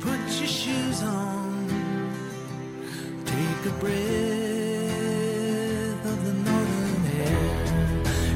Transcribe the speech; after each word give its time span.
put 0.00 0.20
your 0.38 0.46
shoes 0.46 1.02
on, 1.02 1.68
take 3.24 3.66
a 3.66 3.70
breath 3.78 3.94
of 6.04 6.24
the 6.24 6.32
northern 6.32 7.06
air, 7.20 7.38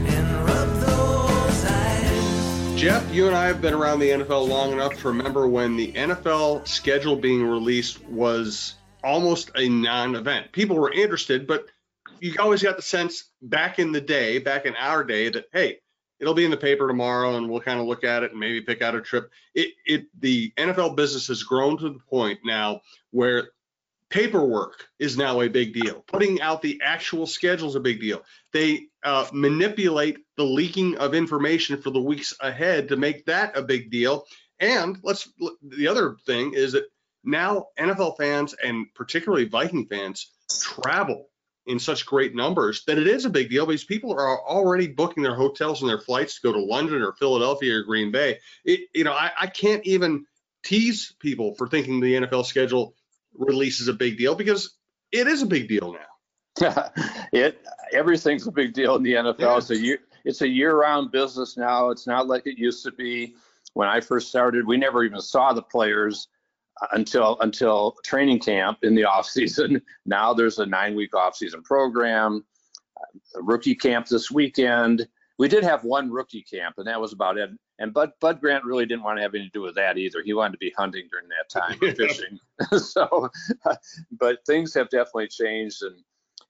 and 0.07 0.47
rub 0.47 0.81
those 0.81 1.65
eyes. 1.65 2.81
Jeff, 2.81 3.13
you 3.13 3.27
and 3.27 3.37
I 3.37 3.47
have 3.47 3.61
been 3.61 3.75
around 3.75 3.99
the 4.01 4.11
NFL 4.11 4.49
long 4.49 4.73
enough 4.73 4.99
to 5.01 5.09
remember 5.09 5.47
when 5.47 5.77
the 5.77 5.93
NFL 5.93 6.67
schedule 6.67 7.17
being 7.17 7.45
released 7.45 8.03
was 8.05 8.75
almost 9.05 9.51
a 9.57 9.69
non 9.69 10.15
event. 10.15 10.53
People 10.53 10.77
were 10.77 10.93
interested, 10.93 11.47
but 11.47 11.67
you 12.21 12.35
always 12.39 12.63
got 12.63 12.77
the 12.77 12.83
sense 12.83 13.25
back 13.43 13.79
in 13.79 13.93
the 13.93 14.01
day, 14.01 14.39
back 14.39 14.65
in 14.65 14.75
our 14.77 15.05
day, 15.05 15.29
that, 15.29 15.45
hey, 15.53 15.81
it'll 16.23 16.35
be 16.35 16.45
in 16.45 16.53
the 16.53 16.57
paper 16.57 16.87
tomorrow 16.87 17.37
and 17.37 17.51
we'll 17.51 17.61
kind 17.61 17.81
of 17.81 17.87
look 17.87 18.05
at 18.05 18.23
it 18.23 18.31
and 18.31 18.39
maybe 18.39 18.61
pick 18.61 18.81
out 18.81 18.95
a 18.95 19.01
trip. 19.01 19.29
It, 19.55 19.75
it, 19.85 20.07
the 20.21 20.53
NFL 20.57 20.95
business 20.97 21.27
has 21.27 21.43
grown 21.43 21.77
to 21.79 21.91
the 21.91 21.99
point 22.09 22.39
now 22.45 22.83
where 23.11 23.51
paperwork 24.09 24.87
is 25.01 25.17
now 25.17 25.41
a 25.41 25.49
big 25.49 25.75
deal. 25.75 26.05
Putting 26.07 26.41
out 26.41 26.63
the 26.63 26.81
actual 26.85 27.27
schedule 27.27 27.69
is 27.69 27.75
a 27.75 27.81
big 27.81 28.01
deal. 28.01 28.23
They 28.53 28.87
uh, 29.03 29.27
manipulate 29.33 30.19
the 30.37 30.45
leaking 30.45 30.97
of 30.99 31.13
information 31.13 31.83
for 31.83 31.91
the 31.91 32.01
weeks 32.01 32.35
ahead 32.41 32.89
to 32.89 32.97
make 32.97 33.27
that 33.27 33.57
a 33.59 33.63
big 33.63 33.91
deal. 33.91 34.25
And 34.61 34.99
let's 35.03 35.29
the 35.61 35.89
other 35.89 36.17
thing 36.25 36.55
is 36.55 36.73
that 36.73 36.85
now 37.25 37.67
NFL 37.77 38.17
fans 38.17 38.55
and 38.63 38.87
particularly 38.95 39.47
Viking 39.47 39.87
fans 39.87 40.31
travel 40.61 41.31
in 41.67 41.79
such 41.79 42.07
great 42.07 42.35
numbers 42.35 42.85
that 42.87 42.99
it 42.99 43.07
is 43.07 43.25
a 43.25 43.31
big 43.31 43.49
deal 43.49 43.67
because 43.67 43.85
people 43.85 44.13
are 44.13 44.41
already 44.41 44.89
booking 44.89 45.23
their 45.23 45.35
hotels 45.35 45.81
and 45.81 45.89
their 45.89 46.01
flights 46.01 46.41
to 46.41 46.49
go 46.49 46.53
to 46.53 46.65
London 46.65 47.03
or 47.03 47.13
Philadelphia 47.13 47.77
or 47.77 47.83
Green 47.85 48.11
Bay. 48.11 48.39
It, 48.65 48.89
you 48.95 49.05
know, 49.05 49.13
I, 49.13 49.31
I 49.41 49.47
can't 49.47 49.85
even 49.87 50.25
tease 50.65 51.15
people 51.21 51.55
for 51.55 51.69
thinking 51.69 52.01
the 52.01 52.15
NFL 52.15 52.47
schedule 52.47 52.95
release 53.35 53.81
is 53.81 53.89
a 53.89 53.93
big 53.93 54.19
deal 54.19 54.35
because 54.35 54.77
it 55.13 55.27
is 55.27 55.43
a 55.43 55.47
big 55.47 55.69
deal 55.69 55.93
now. 55.93 55.99
it 57.33 57.65
everything's 57.93 58.47
a 58.47 58.53
big 58.53 58.75
deal 58.75 58.97
in 58.97 59.03
the 59.03 59.15
NFL. 59.15 59.39
Yeah. 59.39 59.57
It's 59.57 59.71
a 59.71 59.79
year 59.79 59.99
it's 60.25 60.43
a 60.43 60.49
year-round 60.49 61.11
business 61.11 61.57
now. 61.57 61.91
It's 61.91 62.07
not 62.07 62.29
like 62.29 62.47
it 62.47 62.59
used 62.59 62.85
to 62.85 62.93
be 62.93 63.35
when 63.75 63.89
I 63.89 64.01
first 64.01 64.29
started. 64.29 64.67
We 64.67 64.77
never 64.77 65.03
even 65.03 65.21
saw 65.21 65.53
the 65.53 65.63
players 65.63 66.29
until 66.93 67.39
until 67.41 67.97
training 68.05 68.41
camp 68.41 68.79
in 68.83 68.95
the 68.95 69.05
off 69.13 69.27
season. 69.27 69.83
Now 70.07 70.33
there's 70.33 70.59
a 70.59 70.67
nine 70.67 70.95
week 70.95 71.15
off 71.15 71.37
season 71.37 71.63
program, 71.63 72.45
a 73.35 73.43
rookie 73.43 73.75
camp 73.75 74.07
this 74.07 74.31
weekend. 74.31 75.07
We 75.39 75.49
did 75.49 75.65
have 75.65 75.85
one 75.85 76.11
rookie 76.11 76.43
camp, 76.43 76.77
and 76.79 76.87
that 76.87 77.01
was 77.01 77.13
about 77.13 77.39
it. 77.39 77.51
And 77.79 77.93
Bud 77.93 78.13
Bud 78.21 78.41
Grant 78.41 78.65
really 78.65 78.87
didn't 78.87 79.03
want 79.03 79.19
to 79.19 79.23
have 79.23 79.35
anything 79.35 79.51
to 79.51 79.59
do 79.59 79.63
with 79.63 79.75
that 79.77 79.99
either. 79.99 80.23
He 80.23 80.35
wanted 80.35 80.53
to 80.53 80.59
be 80.59 80.73
hunting 80.77 81.09
during 81.11 81.29
that 81.29 81.49
time, 81.49 81.79
or 81.83 81.95
fishing. 81.97 82.39
so, 82.79 83.29
but 84.19 84.39
things 84.47 84.75
have 84.75 84.89
definitely 84.91 85.29
changed, 85.29 85.83
and 85.83 85.97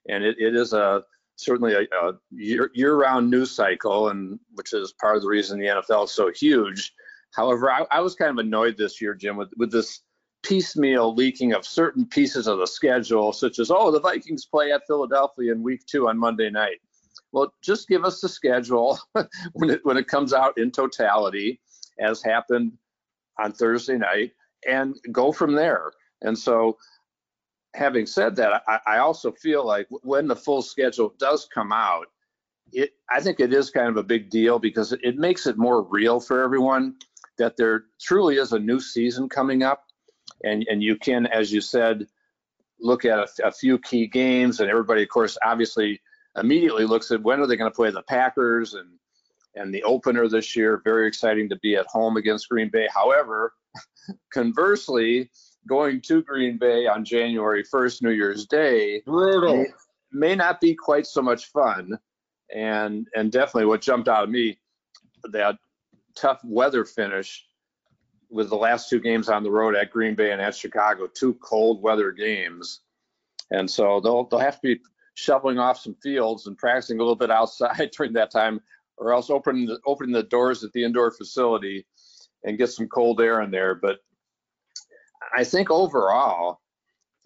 and 0.08 0.24
it, 0.24 0.36
it 0.38 0.54
is 0.54 0.72
a 0.72 1.02
certainly 1.36 1.74
a, 1.74 1.80
a 1.80 2.12
year, 2.30 2.70
year-round 2.74 3.30
news 3.30 3.50
cycle, 3.50 4.10
and 4.10 4.38
which 4.54 4.72
is 4.72 4.92
part 5.00 5.16
of 5.16 5.22
the 5.22 5.28
reason 5.28 5.58
the 5.58 5.66
NFL 5.66 6.04
is 6.04 6.10
so 6.10 6.30
huge. 6.30 6.92
However, 7.32 7.70
I, 7.70 7.86
I 7.90 8.00
was 8.00 8.14
kind 8.14 8.30
of 8.30 8.38
annoyed 8.38 8.76
this 8.76 9.00
year, 9.00 9.14
Jim, 9.14 9.36
with 9.36 9.50
with 9.56 9.72
this 9.72 10.00
piecemeal 10.42 11.14
leaking 11.14 11.52
of 11.52 11.64
certain 11.64 12.06
pieces 12.06 12.46
of 12.46 12.58
the 12.58 12.66
schedule, 12.66 13.32
such 13.32 13.58
as, 13.58 13.70
oh, 13.70 13.90
the 13.90 14.00
Vikings 14.00 14.44
play 14.44 14.72
at 14.72 14.86
Philadelphia 14.86 15.52
in 15.52 15.62
week 15.62 15.86
two 15.86 16.08
on 16.08 16.18
Monday 16.18 16.50
night. 16.50 16.80
Well, 17.32 17.52
just 17.62 17.88
give 17.88 18.04
us 18.04 18.20
the 18.20 18.28
schedule 18.28 18.98
when 19.54 19.70
it 19.70 19.80
when 19.84 19.96
it 19.96 20.08
comes 20.08 20.32
out 20.32 20.58
in 20.58 20.70
totality, 20.70 21.60
as 21.98 22.22
happened 22.22 22.72
on 23.38 23.52
Thursday 23.52 23.96
night, 23.96 24.32
and 24.68 24.96
go 25.10 25.32
from 25.32 25.54
there. 25.54 25.92
And 26.20 26.38
so, 26.38 26.76
having 27.74 28.06
said 28.06 28.36
that, 28.36 28.62
I, 28.68 28.80
I 28.86 28.98
also 28.98 29.32
feel 29.32 29.66
like 29.66 29.86
when 30.02 30.28
the 30.28 30.36
full 30.36 30.60
schedule 30.60 31.14
does 31.18 31.48
come 31.52 31.72
out, 31.72 32.06
it 32.72 32.90
I 33.10 33.20
think 33.20 33.40
it 33.40 33.52
is 33.52 33.70
kind 33.70 33.88
of 33.88 33.96
a 33.96 34.02
big 34.02 34.28
deal 34.28 34.58
because 34.58 34.92
it 34.92 35.16
makes 35.16 35.46
it 35.46 35.56
more 35.56 35.82
real 35.82 36.20
for 36.20 36.42
everyone 36.42 36.96
that 37.38 37.56
there 37.56 37.84
truly 38.00 38.36
is 38.36 38.52
a 38.52 38.58
new 38.58 38.78
season 38.78 39.28
coming 39.28 39.62
up 39.62 39.84
and 40.44 40.66
and 40.68 40.82
you 40.82 40.96
can, 40.96 41.26
as 41.26 41.52
you 41.52 41.60
said, 41.60 42.06
look 42.80 43.04
at 43.04 43.18
a, 43.18 43.48
a 43.48 43.52
few 43.52 43.78
key 43.78 44.06
games, 44.06 44.60
and 44.60 44.70
everybody, 44.70 45.02
of 45.02 45.08
course, 45.08 45.38
obviously 45.44 46.00
immediately 46.36 46.84
looks 46.84 47.10
at 47.10 47.22
when 47.22 47.40
are 47.40 47.46
they 47.46 47.56
going 47.56 47.70
to 47.70 47.74
play 47.74 47.90
the 47.90 48.02
Packers 48.02 48.74
and 48.74 48.88
and 49.54 49.72
the 49.72 49.82
opener 49.82 50.28
this 50.28 50.56
year. 50.56 50.80
Very 50.84 51.06
exciting 51.06 51.48
to 51.50 51.56
be 51.56 51.76
at 51.76 51.86
home 51.86 52.16
against 52.16 52.48
Green 52.48 52.70
Bay. 52.70 52.88
However, 52.92 53.52
conversely, 54.32 55.30
going 55.68 56.00
to 56.02 56.22
Green 56.22 56.58
Bay 56.58 56.86
on 56.86 57.04
January 57.04 57.62
1st, 57.62 58.02
New 58.02 58.10
Year's 58.10 58.46
Day, 58.46 59.02
brutal, 59.04 59.58
may, 59.58 59.66
may 60.12 60.34
not 60.34 60.60
be 60.60 60.74
quite 60.74 61.06
so 61.06 61.22
much 61.22 61.46
fun. 61.46 61.98
And 62.54 63.06
and 63.14 63.32
definitely 63.32 63.66
what 63.66 63.80
jumped 63.80 64.08
out 64.08 64.24
of 64.24 64.30
me, 64.30 64.58
that 65.30 65.56
tough 66.14 66.40
weather 66.44 66.84
finish 66.84 67.46
with 68.32 68.48
the 68.48 68.56
last 68.56 68.88
two 68.88 68.98
games 68.98 69.28
on 69.28 69.42
the 69.42 69.50
road 69.50 69.76
at 69.76 69.90
Green 69.90 70.14
Bay 70.14 70.32
and 70.32 70.40
at 70.40 70.56
Chicago, 70.56 71.06
two 71.06 71.34
cold 71.34 71.82
weather 71.82 72.10
games. 72.10 72.80
And 73.50 73.70
so 73.70 74.00
they'll 74.00 74.24
they'll 74.24 74.40
have 74.40 74.60
to 74.60 74.76
be 74.76 74.80
shoveling 75.14 75.58
off 75.58 75.78
some 75.78 75.94
fields 76.02 76.46
and 76.46 76.56
practicing 76.56 76.96
a 76.96 77.02
little 77.02 77.14
bit 77.14 77.30
outside 77.30 77.90
during 77.96 78.14
that 78.14 78.30
time, 78.30 78.60
or 78.96 79.12
else 79.12 79.28
opening 79.28 79.66
the, 79.66 79.78
opening 79.86 80.12
the 80.12 80.22
doors 80.22 80.64
at 80.64 80.72
the 80.72 80.82
indoor 80.82 81.10
facility 81.10 81.86
and 82.44 82.58
get 82.58 82.70
some 82.70 82.88
cold 82.88 83.20
air 83.20 83.42
in 83.42 83.50
there. 83.50 83.74
But 83.74 83.98
I 85.36 85.44
think 85.44 85.70
overall, 85.70 86.60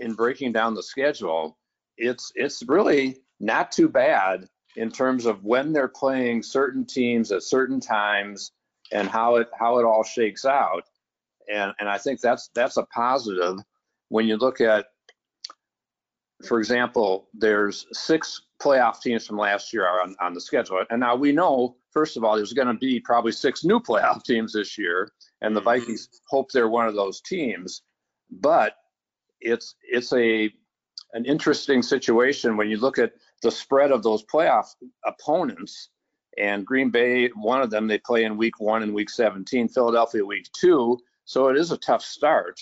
in 0.01 0.15
breaking 0.15 0.53
down 0.53 0.75
the 0.75 0.83
schedule, 0.83 1.57
it's 1.97 2.33
it's 2.35 2.63
really 2.67 3.19
not 3.39 3.71
too 3.71 3.89
bad 3.89 4.49
in 4.75 4.91
terms 4.91 5.25
of 5.25 5.45
when 5.45 5.73
they're 5.73 5.89
playing 5.89 6.43
certain 6.43 6.85
teams 6.85 7.31
at 7.31 7.45
certain 7.45 7.79
times 7.81 8.51
and 8.91 9.09
how 9.09 9.37
it 9.37 9.49
how 9.59 9.79
it 9.79 9.85
all 9.85 10.03
shakes 10.03 10.45
out 10.45 10.83
and 11.53 11.73
and 11.79 11.89
I 11.89 11.99
think 11.99 12.21
that's 12.21 12.51
that's 12.55 12.77
a 12.77 12.85
positive 12.85 13.59
when 14.09 14.27
you 14.27 14.37
look 14.37 14.61
at, 14.61 14.87
for 16.47 16.59
example, 16.59 17.29
there's 17.35 17.87
six 17.93 18.43
playoff 18.63 19.01
teams 19.01 19.27
from 19.27 19.37
last 19.37 19.73
year 19.73 19.89
on, 20.01 20.15
on 20.21 20.33
the 20.33 20.41
schedule, 20.41 20.85
and 20.91 21.01
now 21.01 21.15
we 21.17 21.33
know 21.33 21.77
first 21.93 22.17
of 22.17 22.25
all 22.25 22.37
there's 22.37 22.53
going 22.53 22.69
to 22.69 22.75
be 22.75 23.01
probably 23.01 23.33
six 23.33 23.65
new 23.65 23.81
playoff 23.81 24.23
teams 24.25 24.53
this 24.53 24.79
year, 24.79 25.11
and 25.41 25.55
the 25.55 25.61
mm-hmm. 25.61 25.81
Vikings 25.81 26.09
hope 26.29 26.51
they're 26.53 26.69
one 26.69 26.87
of 26.87 26.95
those 26.95 27.21
teams, 27.21 27.83
but 28.31 28.75
it's 29.41 29.75
it's 29.83 30.13
a 30.13 30.51
an 31.13 31.25
interesting 31.25 31.83
situation 31.83 32.57
when 32.57 32.69
you 32.69 32.77
look 32.77 32.99
at 32.99 33.13
the 33.43 33.51
spread 33.51 33.91
of 33.91 34.03
those 34.03 34.25
playoff 34.25 34.67
opponents. 35.05 35.91
And 36.39 36.67
Green 36.67 36.91
Bay, 36.91 37.29
one 37.29 37.63
of 37.63 37.71
them, 37.71 37.87
they 37.87 37.99
play 37.99 38.25
in 38.25 38.37
week 38.37 38.61
one 38.61 38.83
and 38.83 38.93
week 38.93 39.09
17. 39.09 39.69
Philadelphia, 39.69 40.25
week 40.25 40.47
two. 40.53 40.99
So 41.27 41.49
it 41.49 41.59
is 41.59 41.73
a 41.73 41.77
tough 41.77 42.03
start. 42.03 42.59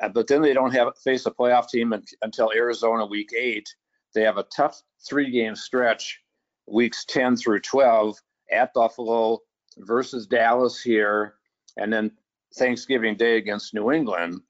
Uh, 0.00 0.08
but 0.08 0.26
then 0.26 0.42
they 0.42 0.52
don't 0.52 0.74
have 0.74 0.92
face 1.02 1.24
a 1.24 1.30
playoff 1.30 1.68
team 1.68 1.94
until 2.20 2.52
Arizona 2.54 3.06
week 3.06 3.30
eight. 3.36 3.72
They 4.12 4.22
have 4.22 4.38
a 4.38 4.46
tough 4.54 4.82
three 5.08 5.30
game 5.30 5.54
stretch, 5.54 6.20
weeks 6.66 7.04
10 7.06 7.36
through 7.36 7.60
12 7.60 8.16
at 8.52 8.74
Buffalo 8.74 9.38
versus 9.78 10.26
Dallas 10.26 10.82
here, 10.82 11.34
and 11.76 11.92
then 11.92 12.10
Thanksgiving 12.56 13.16
Day 13.16 13.36
against 13.36 13.72
New 13.72 13.92
England. 13.92 14.40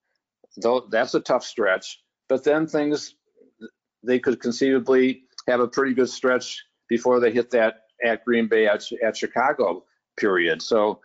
Though 0.56 0.86
that's 0.90 1.14
a 1.14 1.20
tough 1.20 1.44
stretch. 1.44 2.00
But 2.28 2.42
then 2.42 2.66
things 2.66 3.16
they 4.02 4.18
could 4.18 4.40
conceivably 4.40 5.24
have 5.46 5.60
a 5.60 5.68
pretty 5.68 5.94
good 5.94 6.08
stretch 6.08 6.62
before 6.88 7.20
they 7.20 7.32
hit 7.32 7.50
that 7.50 7.82
at 8.02 8.24
Green 8.24 8.48
Bay 8.48 8.66
at, 8.66 8.84
at 9.02 9.16
Chicago 9.16 9.84
period. 10.16 10.62
So 10.62 11.00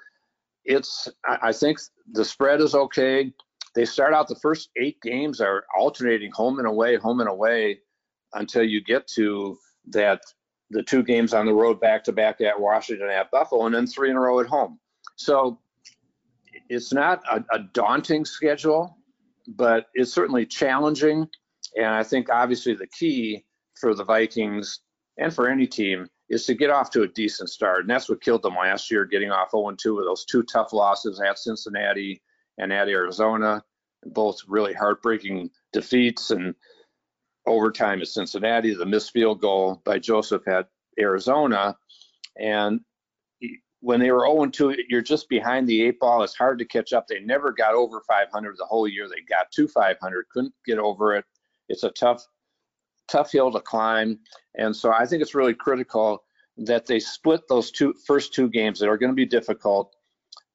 it's 0.69 1.10
I 1.27 1.51
think 1.51 1.80
the 2.12 2.24
spread 2.24 2.62
is 2.62 2.75
okay. 2.75 3.33
They 3.75 3.86
start 3.86 4.13
out 4.13 4.27
the 4.27 4.36
first 4.36 4.69
eight 4.77 5.01
games 5.01 5.42
are 5.42 5.66
alternating 5.75 6.31
home 6.31 6.60
and 6.60 6.68
away, 6.68 6.95
home 6.95 7.19
and 7.19 7.30
away, 7.30 7.80
until 8.33 8.63
you 8.63 8.81
get 8.83 9.07
to 9.16 9.57
that 9.89 10.21
the 10.69 10.83
two 10.83 11.01
games 11.01 11.33
on 11.33 11.48
the 11.48 11.54
road 11.54 11.81
back 11.81 12.04
to 12.04 12.12
back 12.12 12.39
at 12.42 12.60
Washington 12.60 13.10
at 13.10 13.31
Buffalo, 13.31 13.66
and 13.66 13.74
then 13.74 13.88
three 13.88 14.12
in 14.12 14.16
a 14.16 14.19
row 14.19 14.39
at 14.39 14.45
home. 14.45 14.80
So 15.16 15.60
it's 16.69 16.94
not 16.94 17.24
a, 17.31 17.44
a 17.51 17.60
daunting 17.74 18.24
schedule, 18.24 18.95
but 19.48 19.88
it's 19.95 20.13
certainly 20.13 20.45
challenging. 20.45 21.27
And 21.75 21.88
I 21.88 22.04
think 22.04 22.30
obviously 22.30 22.75
the 22.75 22.88
key 22.88 23.44
for 23.81 23.95
the 23.95 24.04
Vikings 24.04 24.81
and 25.18 25.33
for 25.33 25.50
any 25.50 25.66
team 25.66 26.07
is 26.30 26.46
to 26.46 26.54
get 26.54 26.70
off 26.70 26.90
to 26.92 27.04
a 27.04 27.08
decent 27.08 27.50
start. 27.50 27.81
And 27.81 27.90
that's 27.90 28.10
what 28.10 28.22
killed 28.22 28.44
them 28.44 28.56
last 28.56 28.92
year, 28.92 29.06
getting 29.06 29.31
off 29.31 29.52
0 29.52 29.76
2 29.76 29.96
with 29.96 30.06
those 30.06 30.26
two 30.26 30.44
tough 30.44 30.74
losses 30.74 31.20
at 31.20 31.40
Cincinnati 31.40 32.22
and 32.58 32.72
at 32.72 32.90
Arizona, 32.90 33.64
both 34.06 34.40
really 34.48 34.74
heartbreaking 34.74 35.50
defeats 35.74 36.31
and 36.31 36.54
overtime 37.48 38.02
at 38.02 38.08
Cincinnati, 38.08 38.74
the 38.74 38.86
missed 38.86 39.12
field 39.12 39.42
goal 39.42 39.81
by 39.86 39.98
Joseph 39.98 40.48
at 40.48 40.68
Arizona. 41.00 41.76
And 42.38 42.81
when 43.81 44.00
they 44.00 44.12
were 44.12 44.28
0 44.28 44.46
2, 44.48 44.84
you're 44.88 45.02
just 45.02 45.30
behind 45.30 45.68
the 45.68 45.81
eight 45.81 46.00
ball. 46.00 46.22
It's 46.24 46.36
hard 46.36 46.60
to 46.60 46.66
catch 46.66 46.94
up. 46.94 47.08
They 47.08 47.20
never 47.22 47.52
got 47.52 47.74
over 47.74 48.02
500 48.08 48.58
the 48.58 48.66
whole 48.66 48.88
year. 48.88 49.08
They 49.08 49.22
got 49.22 49.52
to 49.54 49.68
500, 49.68 50.26
couldn't 50.31 50.54
get 50.66 50.78
over 50.78 51.16
it. 51.16 51.26
It's 51.70 51.84
a 51.84 51.92
tough, 51.92 52.26
tough 53.11 53.31
hill 53.31 53.51
to 53.51 53.59
climb. 53.59 54.19
And 54.56 54.75
so 54.75 54.91
I 54.91 55.06
think 55.06 55.21
it's 55.21 55.35
really 55.35 55.53
critical 55.53 56.23
that 56.57 56.85
they 56.85 57.00
split 57.00 57.41
those 57.47 57.71
two 57.71 57.94
first 58.06 58.33
two 58.33 58.50
games 58.50 58.79
that 58.79 58.89
are 58.89 58.97
going 58.97 59.11
to 59.11 59.15
be 59.15 59.25
difficult. 59.25 59.95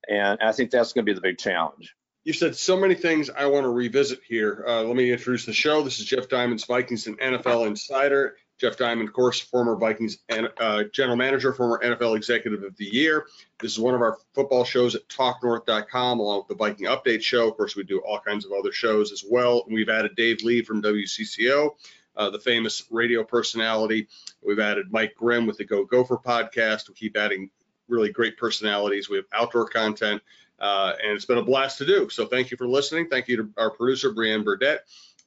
And 0.08 0.38
I 0.42 0.52
think 0.52 0.70
that's 0.70 0.92
going 0.92 1.06
to 1.06 1.10
be 1.10 1.14
the 1.14 1.22
big 1.22 1.38
challenge. 1.38 1.94
You've 2.24 2.36
said 2.36 2.56
so 2.56 2.78
many 2.78 2.94
things 2.94 3.28
I 3.28 3.46
want 3.46 3.64
to 3.64 3.70
revisit 3.70 4.20
here. 4.26 4.64
Uh, 4.66 4.82
let 4.82 4.96
me 4.96 5.12
introduce 5.12 5.44
the 5.44 5.52
show. 5.52 5.82
This 5.82 5.98
is 5.98 6.06
Jeff 6.06 6.28
Diamond's 6.28 6.64
Vikings 6.64 7.06
and 7.06 7.18
NFL 7.18 7.66
Insider. 7.66 8.36
Jeff 8.58 8.76
Diamond, 8.76 9.08
of 9.08 9.14
course, 9.14 9.40
former 9.40 9.76
Vikings 9.76 10.18
and 10.28 10.48
uh, 10.58 10.84
general 10.92 11.16
manager, 11.16 11.52
former 11.52 11.80
NFL 11.84 12.16
Executive 12.16 12.62
of 12.62 12.76
the 12.76 12.84
Year. 12.84 13.26
This 13.60 13.72
is 13.72 13.80
one 13.80 13.94
of 13.94 14.00
our 14.00 14.16
football 14.32 14.64
shows 14.64 14.94
at 14.94 15.06
TalkNorth.com, 15.08 16.20
along 16.20 16.38
with 16.38 16.48
the 16.48 16.54
Viking 16.54 16.86
Update 16.86 17.22
Show. 17.22 17.48
Of 17.48 17.56
course, 17.56 17.76
we 17.76 17.82
do 17.82 17.98
all 18.00 18.20
kinds 18.20 18.46
of 18.46 18.52
other 18.52 18.72
shows 18.72 19.12
as 19.12 19.24
well. 19.28 19.64
And 19.66 19.74
we've 19.74 19.88
added 19.88 20.14
Dave 20.16 20.42
Lee 20.42 20.62
from 20.62 20.82
WCCO, 20.82 21.70
uh, 22.16 22.30
the 22.30 22.38
famous 22.38 22.84
radio 22.90 23.24
personality. 23.24 24.08
We've 24.42 24.60
added 24.60 24.92
Mike 24.92 25.14
Grimm 25.14 25.46
with 25.46 25.58
the 25.58 25.64
Go 25.64 25.84
Gopher 25.84 26.18
podcast. 26.18 26.88
We 26.88 26.94
keep 26.94 27.16
adding 27.16 27.50
really 27.88 28.10
great 28.10 28.36
personalities. 28.36 29.08
We 29.08 29.16
have 29.16 29.26
outdoor 29.32 29.68
content, 29.68 30.22
uh, 30.58 30.94
and 31.02 31.12
it's 31.12 31.24
been 31.24 31.38
a 31.38 31.44
blast 31.44 31.78
to 31.78 31.86
do. 31.86 32.08
So 32.08 32.26
thank 32.26 32.50
you 32.50 32.56
for 32.56 32.66
listening. 32.66 33.08
Thank 33.08 33.28
you 33.28 33.36
to 33.38 33.50
our 33.56 33.70
producer, 33.70 34.12
Brianne 34.12 34.44
Burdett. 34.44 34.80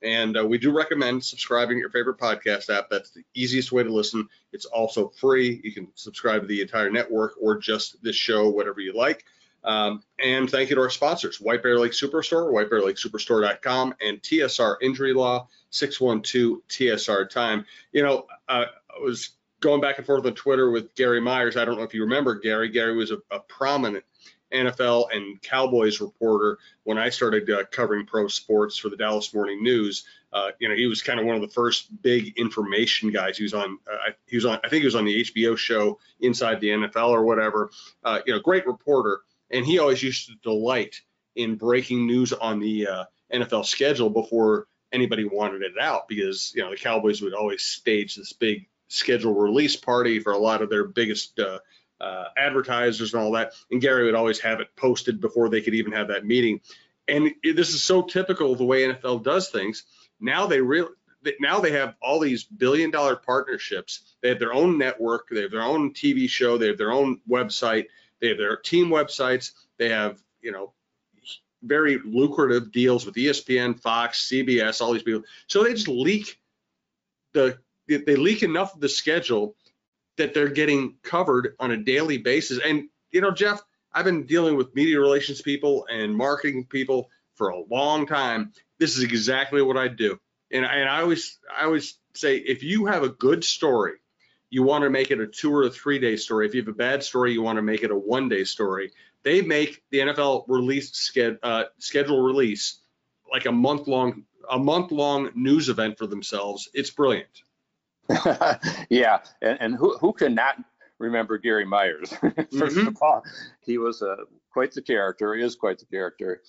And 0.04 0.38
uh, 0.38 0.46
we 0.46 0.60
do 0.60 0.72
recommend 0.72 1.26
subscribing 1.26 1.78
to 1.78 1.80
your 1.80 1.90
favorite 1.90 2.20
podcast 2.20 2.70
app. 2.70 2.90
That's 2.90 3.10
the 3.12 3.24
easiest 3.34 3.72
way 3.72 3.84
to 3.84 3.92
listen. 3.92 4.28
It's 4.54 4.66
also 4.66 5.10
free. 5.10 5.60
You 5.64 5.72
can 5.72 5.88
subscribe 5.96 6.42
to 6.42 6.48
the 6.48 6.62
entire 6.62 6.92
network 6.92 7.34
or 7.42 7.58
just 7.58 8.02
this 8.04 8.16
show, 8.16 8.50
whatever 8.50 8.80
you 8.80 8.94
like. 8.94 9.26
Um, 9.68 10.02
and 10.18 10.50
thank 10.50 10.70
you 10.70 10.78
to 10.78 10.82
our 10.82 10.90
sponsors, 10.90 11.42
White 11.42 11.62
Bear 11.62 11.78
Lake 11.78 11.92
Superstore, 11.92 12.54
whitebearlakesuperstore.com, 12.54 13.96
and 14.02 14.22
TSR 14.22 14.78
Injury 14.82 15.14
Law, 15.14 15.50
612 15.72 16.62
TSR 16.70 17.30
Time. 17.30 17.66
You 17.92 18.02
know, 18.02 18.26
uh, 18.48 18.66
I 18.90 19.04
was 19.04 19.32
going 19.60 19.82
back 19.82 19.98
and 19.98 20.08
forth 20.08 20.26
on 20.26 20.36
Twitter 20.36 20.72
with 20.72 20.96
Gary 20.96 21.20
Myers. 21.20 21.58
I 21.58 21.66
don't 21.66 21.78
know 21.78 21.84
if 21.84 21.94
you 21.94 22.04
remember 22.04 22.36
Gary. 22.36 22.70
Gary 22.70 22.96
was 22.96 23.12
a, 23.12 23.18
a 23.30 23.42
prominent 23.42 24.06
NFL 24.54 25.08
and 25.12 25.42
Cowboys 25.42 26.00
reporter 26.00 26.60
when 26.84 26.98
I 26.98 27.10
started 27.10 27.50
uh, 27.50 27.66
covering 27.70 28.06
pro 28.06 28.30
sports 28.30 28.78
for 28.78 28.88
the 28.88 28.96
Dallas 28.96 29.34
Morning 29.34 29.62
News. 29.62 30.06
Uh, 30.32 30.52
you 30.60 30.70
know, 30.70 30.76
he 30.76 30.86
was 30.86 31.02
kind 31.02 31.20
of 31.20 31.26
one 31.26 31.36
of 31.36 31.42
the 31.42 31.48
first 31.50 32.02
big 32.02 32.38
information 32.38 33.12
guys. 33.12 33.38
He 33.38 33.44
was 33.44 33.54
on, 33.54 33.80
uh, 33.92 34.12
he 34.28 34.38
was 34.38 34.46
on, 34.46 34.60
I 34.64 34.70
think 34.70 34.82
he 34.82 34.86
was 34.86 34.96
on 34.96 35.06
the 35.06 35.24
HBO 35.24 35.58
show 35.58 36.00
Inside 36.20 36.62
the 36.62 36.70
NFL 36.70 37.10
or 37.10 37.24
whatever. 37.24 37.72
Uh, 38.04 38.20
you 38.26 38.34
know, 38.34 38.40
great 38.40 38.66
reporter, 38.66 39.22
and 39.52 39.66
he 39.66 39.80
always 39.80 40.02
used 40.02 40.28
to 40.28 40.36
delight 40.44 41.02
in 41.36 41.56
breaking 41.56 42.08
news 42.08 42.34
on 42.34 42.60
the 42.60 42.88
uh, 42.88 43.04
NFL 43.34 43.66
schedule 43.66 44.10
before 44.10 44.68
anybody 44.92 45.26
wanted 45.26 45.62
it 45.62 45.74
out 45.80 46.08
because 46.08 46.54
you 46.56 46.64
know 46.64 46.70
the 46.70 46.78
Cowboys 46.78 47.22
would 47.22 47.34
always 47.34 47.62
stage 47.62 48.16
this 48.16 48.34
big 48.34 48.68
schedule 48.88 49.34
release 49.34 49.76
party 49.76 50.20
for 50.20 50.32
a 50.32 50.38
lot 50.38 50.62
of 50.62 50.70
their 50.70 50.86
biggest 50.86 51.40
uh, 51.40 51.60
uh, 52.00 52.26
advertisers 52.38 53.14
and 53.14 53.22
all 53.22 53.32
that. 53.32 53.54
And 53.72 53.82
Gary 53.82 54.06
would 54.06 54.16
always 54.16 54.40
have 54.40 54.60
it 54.60 54.76
posted 54.76 55.20
before 55.20 55.50
they 55.50 55.62
could 55.62 55.76
even 55.76 55.92
have 55.92 56.08
that 56.10 56.26
meeting. 56.26 56.62
And 57.08 57.34
it, 57.44 57.56
this 57.56 57.74
is 57.74 57.84
so 57.84 58.02
typical 58.02 58.52
of 58.52 58.58
the 58.58 58.66
way 58.66 58.84
NFL 58.84 59.24
does 59.24 59.50
things. 59.50 59.84
Now 60.20 60.48
they 60.48 60.62
really 60.62 60.90
now 61.40 61.60
they 61.60 61.72
have 61.72 61.96
all 62.02 62.20
these 62.20 62.44
billion 62.44 62.92
dollar 62.92 63.16
partnerships. 63.16 64.16
They 64.22 64.30
have 64.30 64.40
their 64.40 64.54
own 64.54 64.78
network, 64.78 65.28
they 65.30 65.42
have 65.42 65.52
their 65.52 65.64
own 65.64 65.94
TV 65.94 66.30
show, 66.30 66.58
they 66.58 66.68
have 66.68 66.78
their 66.78 66.92
own 66.92 67.20
website, 67.30 67.86
they 68.22 68.30
have 68.30 68.38
their 68.38 68.58
team 68.58 68.88
websites, 68.88 69.52
they 69.78 69.90
have, 69.90 70.20
you 70.42 70.52
know, 70.52 70.74
very 71.64 72.00
lucrative 72.04 72.72
deals 72.72 73.06
with 73.06 73.16
ESPN, 73.16 73.80
Fox, 73.80 74.30
CBS, 74.32 74.82
all 74.82 74.94
these 74.94 75.04
people. 75.04 75.24
So 75.48 75.64
they 75.64 75.74
just 75.74 75.88
leak 75.88 76.40
the 77.34 77.58
they 77.88 78.18
leak 78.18 78.44
enough 78.44 78.76
of 78.76 78.82
the 78.82 78.90
schedule 78.90 79.56
that 80.18 80.34
they're 80.34 80.50
getting 80.50 80.96
covered 81.04 81.56
on 81.60 81.72
a 81.72 81.78
daily 81.78 82.18
basis. 82.18 82.60
And 82.64 82.90
you 83.12 83.22
know, 83.22 83.32
Jeff, 83.32 83.62
I've 83.94 84.06
been 84.06 84.26
dealing 84.26 84.56
with 84.56 84.76
media 84.76 85.00
relations 85.00 85.42
people 85.42 85.88
and 85.90 86.16
marketing 86.16 86.66
people 86.66 87.10
for 87.36 87.50
a 87.50 87.64
long 87.70 88.06
time. 88.06 88.52
This 88.80 88.98
is 88.98 89.04
exactly 89.04 89.62
what 89.62 89.78
I 89.78 89.88
do. 89.88 90.20
And, 90.52 90.66
and 90.66 90.90
I 90.90 91.02
always 91.02 91.40
I 91.56 91.66
always 91.66 91.98
say 92.14 92.38
if 92.38 92.64
you 92.64 92.88
have 92.88 93.04
a 93.04 93.10
good 93.10 93.44
story, 93.44 93.94
you 94.50 94.64
want 94.64 94.84
to 94.84 94.90
make 94.90 95.12
it 95.12 95.20
a 95.20 95.28
two 95.28 95.54
or 95.54 95.64
a 95.64 95.70
three 95.70 96.00
day 96.00 96.16
story. 96.16 96.46
If 96.46 96.56
you 96.56 96.62
have 96.62 96.68
a 96.70 96.74
bad 96.74 97.04
story, 97.04 97.34
you 97.34 97.42
want 97.42 97.58
to 97.58 97.62
make 97.62 97.84
it 97.84 97.92
a 97.92 97.96
one 97.96 98.30
day 98.30 98.44
story. 98.44 98.92
They 99.24 99.42
make 99.42 99.84
the 99.92 100.00
NFL 100.00 100.46
release 100.48 100.92
sched, 100.92 101.38
uh, 101.44 101.66
schedule 101.80 102.22
release 102.22 102.80
like 103.32 103.46
a 103.46 103.52
month 103.52 103.88
long 103.88 104.24
a 104.50 104.58
month 104.58 104.92
long 104.92 105.30
news 105.36 105.68
event 105.68 105.98
for 105.98 106.08
themselves. 106.08 106.70
It's 106.74 106.90
brilliant. 106.90 107.28
yeah, 108.90 109.20
and, 109.42 109.58
and 109.60 109.76
who 109.76 109.98
who 109.98 110.14
can 110.14 110.34
not 110.34 110.56
remember 111.00 111.38
Gary 111.38 111.66
Myers? 111.66 112.10
1st 112.12 112.52
Mhm. 112.52 112.88
of 112.88 112.98
all, 113.02 113.24
he 113.66 113.78
was 113.78 114.02
a 114.02 114.16
quite 114.52 114.72
the 114.72 114.82
character. 114.82 115.36
He 115.36 115.44
is 115.44 115.56
quite 115.56 115.78
the 115.80 115.86
character. 115.86 116.42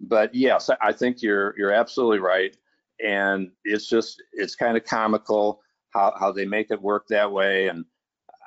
But 0.00 0.34
yes, 0.34 0.70
I 0.82 0.92
think 0.92 1.22
you're 1.22 1.54
you're 1.56 1.70
absolutely 1.72 2.18
right, 2.18 2.56
and 3.04 3.52
it's 3.64 3.86
just 3.88 4.20
it's 4.32 4.56
kind 4.56 4.76
of 4.76 4.84
comical 4.84 5.60
how 5.94 6.14
how 6.18 6.32
they 6.32 6.44
make 6.44 6.70
it 6.70 6.82
work 6.82 7.06
that 7.08 7.30
way. 7.30 7.68
And 7.68 7.84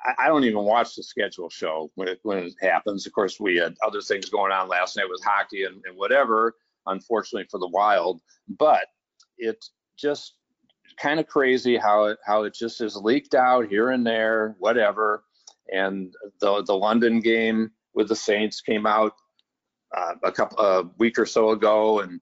I, 0.04 0.26
I 0.26 0.28
don't 0.28 0.44
even 0.44 0.64
watch 0.64 0.94
the 0.94 1.02
schedule 1.02 1.50
show 1.50 1.90
when 1.94 2.08
it 2.08 2.20
when 2.22 2.38
it 2.38 2.54
happens. 2.60 3.06
Of 3.06 3.12
course, 3.12 3.40
we 3.40 3.56
had 3.56 3.76
other 3.84 4.00
things 4.00 4.28
going 4.28 4.52
on 4.52 4.68
last 4.68 4.96
night 4.96 5.08
with 5.08 5.22
hockey 5.24 5.64
and, 5.64 5.82
and 5.86 5.96
whatever. 5.96 6.54
Unfortunately 6.86 7.46
for 7.50 7.58
the 7.58 7.68
Wild, 7.68 8.22
but 8.48 8.86
it 9.36 9.62
just 9.98 10.34
kind 11.00 11.20
of 11.20 11.26
crazy 11.26 11.76
how 11.76 12.04
it 12.04 12.18
how 12.24 12.44
it 12.44 12.54
just 12.54 12.80
is 12.80 12.96
leaked 12.96 13.34
out 13.34 13.68
here 13.68 13.90
and 13.90 14.06
there, 14.06 14.56
whatever. 14.58 15.24
And 15.72 16.14
the 16.40 16.62
the 16.62 16.74
London 16.74 17.20
game 17.20 17.70
with 17.94 18.08
the 18.08 18.16
Saints 18.16 18.60
came 18.60 18.86
out 18.86 19.12
uh, 19.96 20.14
a 20.24 20.32
couple 20.32 20.58
a 20.58 20.90
week 20.98 21.18
or 21.18 21.26
so 21.26 21.50
ago, 21.50 22.00
and 22.00 22.20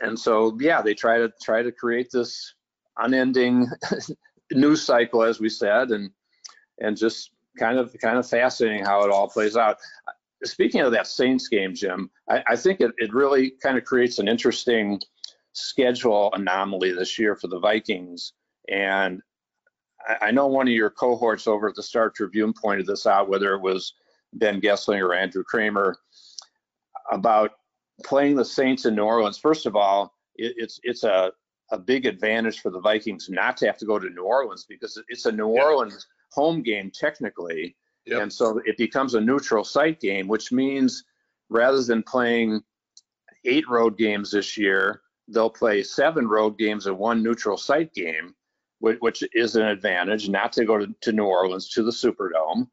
and 0.00 0.18
so 0.18 0.56
yeah, 0.60 0.82
they 0.82 0.94
try 0.94 1.18
to 1.18 1.32
try 1.42 1.62
to 1.62 1.72
create 1.72 2.10
this 2.12 2.54
unending 2.98 3.66
news 4.52 4.82
cycle, 4.82 5.22
as 5.22 5.40
we 5.40 5.48
said, 5.48 5.90
and 5.90 6.10
and 6.80 6.96
just 6.96 7.30
kind 7.58 7.78
of 7.78 7.94
kind 8.00 8.18
of 8.18 8.28
fascinating 8.28 8.84
how 8.84 9.04
it 9.04 9.10
all 9.10 9.28
plays 9.28 9.56
out. 9.56 9.78
Speaking 10.44 10.82
of 10.82 10.92
that 10.92 11.06
Saints 11.06 11.48
game, 11.48 11.74
Jim, 11.74 12.10
I, 12.30 12.44
I 12.48 12.56
think 12.56 12.80
it, 12.80 12.92
it 12.98 13.12
really 13.12 13.52
kind 13.62 13.76
of 13.76 13.84
creates 13.84 14.18
an 14.18 14.28
interesting 14.28 15.00
schedule 15.52 16.30
anomaly 16.34 16.92
this 16.92 17.18
year 17.18 17.34
for 17.34 17.48
the 17.48 17.58
Vikings. 17.58 18.34
And 18.68 19.20
I, 20.06 20.26
I 20.26 20.30
know 20.30 20.46
one 20.46 20.68
of 20.68 20.74
your 20.74 20.90
cohorts 20.90 21.48
over 21.48 21.68
at 21.68 21.74
the 21.74 21.82
Star 21.82 22.10
Tribune 22.10 22.52
pointed 22.52 22.86
this 22.86 23.06
out, 23.06 23.28
whether 23.28 23.54
it 23.54 23.60
was 23.60 23.94
Ben 24.34 24.60
Goessling 24.60 25.00
or 25.00 25.14
Andrew 25.14 25.42
Krammer, 25.42 25.94
about 27.10 27.52
playing 28.04 28.36
the 28.36 28.44
Saints 28.44 28.84
in 28.84 28.94
New 28.94 29.04
Orleans. 29.04 29.38
First 29.38 29.66
of 29.66 29.74
all, 29.74 30.14
it, 30.36 30.54
it's 30.56 30.78
it's 30.84 31.02
a 31.02 31.32
a 31.70 31.78
big 31.78 32.06
advantage 32.06 32.60
for 32.60 32.70
the 32.70 32.80
Vikings 32.80 33.28
not 33.28 33.56
to 33.58 33.66
have 33.66 33.78
to 33.78 33.84
go 33.86 33.98
to 33.98 34.08
New 34.10 34.24
Orleans 34.24 34.64
because 34.68 35.00
it's 35.08 35.26
a 35.26 35.32
New 35.32 35.54
Yeah. 35.54 35.62
Orleans 35.62 36.06
home 36.32 36.62
game 36.62 36.90
technically. 36.90 37.76
Yep. 38.06 38.22
And 38.22 38.32
so 38.32 38.60
it 38.64 38.76
becomes 38.76 39.14
a 39.14 39.20
neutral 39.20 39.64
site 39.64 40.00
game, 40.00 40.28
which 40.28 40.50
means 40.50 41.04
rather 41.50 41.82
than 41.82 42.02
playing 42.02 42.62
eight 43.44 43.68
road 43.68 43.98
games 43.98 44.30
this 44.30 44.56
year, 44.56 45.02
they'll 45.28 45.50
play 45.50 45.82
seven 45.82 46.26
road 46.26 46.58
games 46.58 46.86
and 46.86 46.98
one 46.98 47.22
neutral 47.22 47.58
site 47.58 47.92
game, 47.92 48.34
which, 48.78 48.98
which 49.00 49.22
is 49.34 49.56
an 49.56 49.66
advantage 49.66 50.28
not 50.28 50.52
to 50.54 50.64
go 50.64 50.78
to, 50.78 50.94
to 51.02 51.12
New 51.12 51.26
Orleans 51.26 51.68
to 51.70 51.82
the 51.82 51.90
Superdome. 51.90 52.68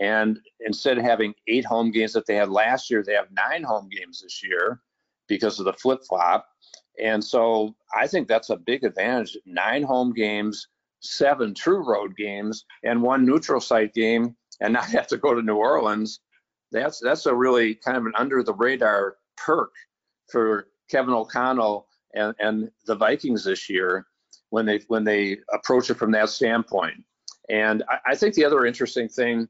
And 0.00 0.38
instead 0.60 0.96
of 0.96 1.04
having 1.04 1.34
eight 1.48 1.64
home 1.64 1.90
games 1.90 2.12
that 2.12 2.24
they 2.26 2.36
had 2.36 2.48
last 2.48 2.88
year, 2.88 3.02
they 3.02 3.14
have 3.14 3.28
nine 3.32 3.62
home 3.62 3.88
games 3.90 4.22
this 4.22 4.42
year 4.42 4.80
because 5.26 5.58
of 5.58 5.66
the 5.66 5.72
flip 5.74 6.00
flop. 6.08 6.46
And 7.02 7.22
so 7.22 7.74
I 7.94 8.06
think 8.06 8.28
that's 8.28 8.50
a 8.50 8.56
big 8.56 8.84
advantage. 8.84 9.36
Nine 9.46 9.82
home 9.82 10.12
games, 10.12 10.68
seven 11.00 11.54
true 11.54 11.84
road 11.84 12.16
games, 12.16 12.64
and 12.82 13.02
one 13.02 13.24
neutral 13.24 13.60
site 13.60 13.94
game, 13.94 14.36
and 14.60 14.72
not 14.72 14.86
have 14.90 15.06
to 15.08 15.16
go 15.16 15.34
to 15.34 15.42
New 15.42 15.56
Orleans. 15.56 16.20
That's 16.72 17.00
that's 17.00 17.26
a 17.26 17.34
really 17.34 17.74
kind 17.74 17.96
of 17.96 18.06
an 18.06 18.12
under 18.16 18.42
the 18.42 18.54
radar 18.54 19.16
perk 19.36 19.72
for 20.30 20.68
Kevin 20.90 21.14
O'Connell 21.14 21.86
and, 22.14 22.34
and 22.38 22.70
the 22.86 22.94
Vikings 22.94 23.44
this 23.44 23.70
year 23.70 24.06
when 24.50 24.66
they 24.66 24.80
when 24.88 25.04
they 25.04 25.38
approach 25.52 25.90
it 25.90 25.94
from 25.94 26.10
that 26.12 26.28
standpoint. 26.28 27.04
And 27.48 27.82
I, 27.88 28.12
I 28.12 28.14
think 28.14 28.34
the 28.34 28.44
other 28.44 28.66
interesting 28.66 29.08
thing, 29.08 29.48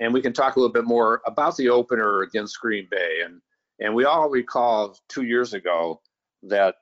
and 0.00 0.12
we 0.12 0.22
can 0.22 0.32
talk 0.32 0.56
a 0.56 0.60
little 0.60 0.72
bit 0.72 0.84
more 0.84 1.22
about 1.26 1.56
the 1.56 1.68
opener 1.68 2.22
against 2.22 2.60
Green 2.60 2.88
Bay, 2.90 3.20
and 3.24 3.40
and 3.78 3.94
we 3.94 4.04
all 4.04 4.28
recall 4.28 4.96
two 5.08 5.22
years 5.22 5.54
ago 5.54 6.00
that 6.48 6.76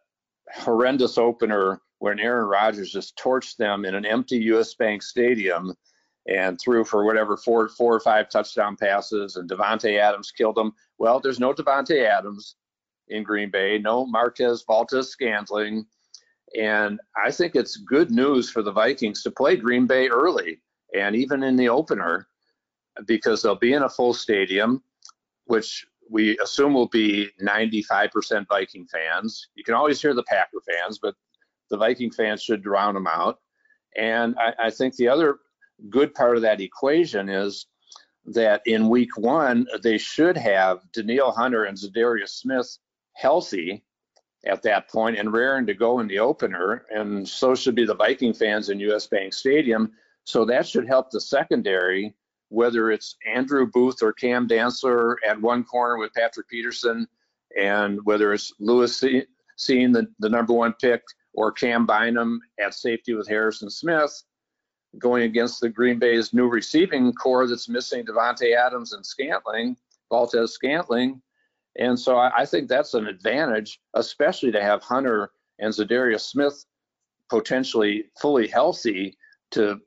horrendous 0.55 1.19
opener 1.19 1.81
when 1.99 2.21
Aaron 2.21 2.47
Rodgers 2.47 2.93
just 2.93 3.17
torched 3.17 3.57
them 3.57 3.85
in 3.85 3.95
an 3.95 4.05
empty 4.05 4.37
U.S. 4.37 4.75
Bank 4.75 5.03
Stadium, 5.03 5.75
and 6.27 6.59
threw 6.59 6.85
for 6.85 7.05
whatever 7.05 7.37
four 7.37 7.69
four 7.69 7.95
or 7.95 8.01
five 8.01 8.29
touchdown 8.29 8.77
passes, 8.77 9.37
and 9.37 9.49
Davante 9.49 9.99
Adams 9.99 10.31
killed 10.31 10.57
them. 10.57 10.73
Well, 10.99 11.21
there's 11.21 11.41
no 11.41 11.53
Davante 11.53 12.05
Adams 12.05 12.57
in 13.09 13.23
Green 13.23 13.51
Bay, 13.51 13.79
no 13.79 14.07
Marquez 14.07 14.65
Valdes 14.67 15.09
Scantling, 15.09 15.85
and 16.59 16.99
I 17.23 17.31
think 17.31 17.55
it's 17.55 17.77
good 17.77 18.11
news 18.11 18.51
for 18.51 18.63
the 18.63 18.73
Vikings 18.73 19.23
to 19.23 19.31
play 19.31 19.57
Green 19.57 19.87
Bay 19.87 20.09
early 20.09 20.61
and 20.95 21.17
even 21.17 21.43
in 21.43 21.57
the 21.57 21.69
opener 21.69 22.27
because 23.07 23.43
they'll 23.43 23.57
be 23.57 23.73
in 23.73 23.83
a 23.83 23.89
full 23.89 24.15
stadium, 24.15 24.83
which 25.47 25.85
we 26.11 26.39
assume 26.39 26.75
will 26.75 26.89
be 26.89 27.31
95% 27.43 28.47
Viking 28.49 28.87
fans. 28.87 29.49
You 29.55 29.65
can 29.65 29.75
always 29.75 30.01
hear 30.01 30.15
the 30.15 30.23
Packer 30.25 30.61
fans, 30.67 30.99
but 31.01 31.15
the 31.71 31.77
Viking 31.77 32.11
fans 32.11 32.43
should 32.43 32.63
drown 32.63 32.95
them 32.95 33.07
out. 33.07 33.41
And 33.97 34.35
I, 34.39 34.67
I 34.67 34.71
think 34.71 34.97
the 34.97 35.09
other 35.09 35.39
good 35.91 36.15
part 36.15 36.37
of 36.37 36.43
that 36.43 36.61
equation 36.61 37.29
is 37.29 37.67
that 38.27 38.63
in 38.67 38.89
week 38.89 39.17
one, 39.17 39.67
they 39.83 39.99
should 39.99 40.37
have 40.37 40.81
Danielle 40.93 41.33
Hunter 41.33 41.65
and 41.65 41.77
Za'Darius 41.77 42.31
Smith 42.31 42.79
healthy 43.13 43.85
at 44.47 44.63
that 44.63 44.91
point 44.91 45.19
and 45.19 45.33
raring 45.33 45.67
to 45.67 45.75
go 45.75 46.01
in 46.01 46.09
the 46.09 46.19
opener. 46.19 46.85
And 46.91 47.29
so 47.29 47.55
should 47.55 47.75
be 47.75 47.87
the 47.87 47.95
Viking 47.95 48.35
fans 48.35 48.69
in 48.69 48.81
US 48.81 49.07
Bank 49.07 49.33
Stadium. 49.33 49.93
So 50.25 50.45
that 50.47 50.67
should 50.67 50.87
help 50.87 51.11
the 51.11 51.21
secondary, 51.21 52.15
whether 52.55 52.91
it's 52.91 53.17
Andrew 53.27 53.67
Booth 53.67 54.03
or 54.03 54.13
Cam 54.13 54.49
Dantzler 54.49 55.17
at 55.27 55.41
one 55.41 55.65
corner 55.65 55.99
with 55.99 56.15
Patrick 56.15 56.49
Peterson, 56.49 57.07
and 57.61 57.99
whether 58.05 58.33
it's 58.33 58.53
Lewis 58.59 59.01
Cine 59.01 59.93
the, 59.93 60.07
the 60.19 60.29
number 60.29 60.53
one 60.53 60.75
pick 60.81 61.03
or 61.35 61.53
Cam 61.53 61.87
Bynum 61.87 62.41
at 62.61 62.75
safety 62.75 63.15
with 63.15 63.29
Harrison 63.29 63.71
Smith 63.71 64.23
going 64.99 65.25
against 65.25 65.61
the 65.61 65.69
Green 65.69 65.99
Bay's 65.99 66.33
new 66.33 66.49
receiving 66.49 67.13
corps 67.13 67.49
that's 67.49 67.69
missing 67.69 68.05
Davante 68.05 68.57
Adams 68.57 68.93
and 68.93 69.05
Scantling, 69.05 69.77
Valdes 70.11 70.53
Scantling. 70.53 71.21
And 71.77 71.99
so 71.99 72.17
I, 72.17 72.43
I, 72.43 72.47
think 72.47 72.69
that's 72.69 72.95
an 72.95 73.09
advantage, 73.09 73.81
especially 73.95 74.53
to 74.53 74.63
have 74.63 74.83
Hunter 74.83 75.33
and 75.59 75.73
Za'Darius 75.73 76.21
Smith 76.21 76.65
potentially 77.29 78.05
fully 78.21 78.47
healthy 78.47 79.17
to 79.53 79.81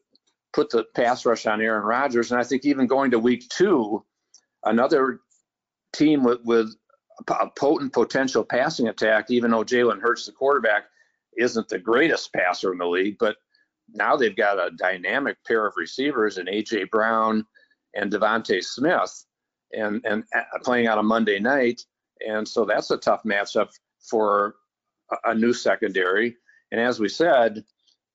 put 0.58 0.72
the 0.72 0.86
pass 0.96 1.24
rush 1.24 1.46
on 1.46 1.62
Aaron 1.62 1.86
Rodgers. 1.86 2.32
And 2.32 2.42
I 2.42 2.44
think 2.44 2.66
even 2.66 2.88
going 2.88 3.12
to 3.12 3.20
week 3.20 3.48
two, 3.50 4.04
another 4.64 5.20
team 5.94 6.24
with, 6.24 6.40
with 6.44 6.76
a 7.28 7.48
potent 7.56 7.94
potential 7.94 8.44
passing 8.44 8.88
attack, 8.88 9.30
even 9.30 9.52
though 9.52 9.64
Jalen 9.64 10.02
Hurts, 10.02 10.26
the 10.26 10.32
quarterback, 10.32 10.86
isn't 11.38 11.70
the 11.70 11.78
greatest 11.78 12.34
passer 12.34 12.72
in 12.72 12.80
the 12.80 12.88
league, 12.88 13.18
but 13.20 13.38
now 13.94 14.16
they've 14.16 14.36
got 14.36 14.58
a 14.58 14.76
dynamic 14.76 15.38
pair 15.46 15.68
of 15.68 15.76
receivers 15.78 16.40
in 16.40 16.48
AJ 16.48 16.90
Brown 16.90 17.46
and 17.94 18.12
DeVonta 18.12 18.64
Smith, 18.64 19.26
and 19.74 20.04
and 20.06 20.24
uh, 20.36 20.42
playing 20.64 20.88
on 20.88 20.98
a 20.98 21.04
Monday 21.04 21.38
night, 21.40 21.84
and 22.28 22.48
so 22.48 22.66
that's 22.66 22.90
a 22.90 22.98
tough 22.98 23.22
matchup 23.24 23.70
for 24.10 24.56
a 25.24 25.36
new 25.36 25.54
secondary. 25.54 26.36
And 26.72 26.82
as 26.82 27.00
we 27.00 27.10
said, 27.10 27.64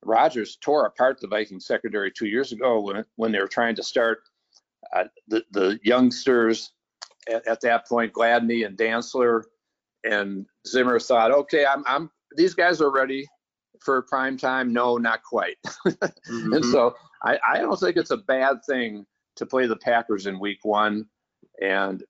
Rodgers 0.04 0.56
tore 0.60 0.86
apart 0.86 1.20
the 1.20 1.28
Vikings 1.28 1.66
secondary 1.66 2.10
two 2.10 2.26
years 2.26 2.52
ago 2.52 2.80
when 2.80 3.04
when 3.16 3.32
they 3.32 3.38
were 3.38 3.48
trying 3.48 3.74
to 3.76 3.82
start 3.82 4.18
uh, 4.94 5.04
the 5.28 5.44
the 5.52 5.78
youngsters 5.82 6.72
at, 7.28 7.46
at, 7.46 7.60
that 7.60 7.86
point, 7.86 8.12
Gladney 8.12 8.66
and 8.66 8.76
Dantzler, 8.76 9.44
and 10.04 10.46
Zimmer 10.66 10.98
thought, 10.98 11.30
okay, 11.30 11.64
I'm 11.64 11.84
I'm 11.86 12.10
these 12.36 12.54
guys 12.54 12.80
are 12.80 12.90
ready 12.90 13.26
for 13.80 14.02
prime 14.02 14.36
time. 14.36 14.72
No, 14.72 14.96
not 14.96 15.22
quite. 15.22 15.56
mm-hmm. 15.86 16.52
And 16.52 16.64
so 16.64 16.94
I, 17.24 17.38
I 17.46 17.58
don't 17.58 17.78
think 17.78 17.96
it's 17.96 18.10
a 18.10 18.16
bad 18.16 18.58
thing 18.68 19.06
to 19.36 19.46
play 19.46 19.66
the 19.66 19.76
Packers 19.76 20.26
in 20.26 20.38
Week 20.38 20.58
One, 20.62 21.06
and 21.60 22.02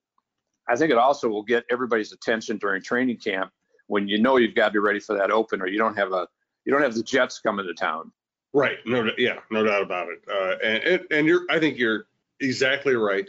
I 0.69 0.77
think 0.77 0.91
it 0.91 0.99
also 0.99 1.29
will 1.29 1.43
get 1.43 1.65
everybody's 1.71 2.13
attention 2.13 2.59
during 2.59 2.83
training 2.83 3.19
camp 3.19 3.53
when 3.89 4.09
you 4.09 4.21
know 4.21 4.37
you've 4.39 4.55
got 4.55 4.69
to 4.69 4.73
be 4.73 4.79
ready 4.79 5.01
for 5.01 5.17
that 5.17 5.31
opener. 5.31 5.67
You 5.67 5.79
don't 5.79 5.97
have 5.97 6.13
a 6.13 6.27
you 6.65 6.73
don't 6.73 6.83
have 6.83 6.95
the 6.95 7.03
Jets 7.03 7.39
coming 7.41 7.67
to 7.67 7.75
town. 7.75 8.13
Right. 8.53 8.79
No. 8.85 9.09
Yeah. 9.17 9.39
No 9.51 9.65
doubt 9.65 9.83
about 9.83 10.09
it. 10.09 10.23
Uh, 10.31 10.57
and 10.65 11.01
and 11.11 11.27
you're. 11.27 11.43
I 11.49 11.59
think 11.59 11.79
you're 11.79 12.07
exactly 12.41 12.95
right. 12.95 13.29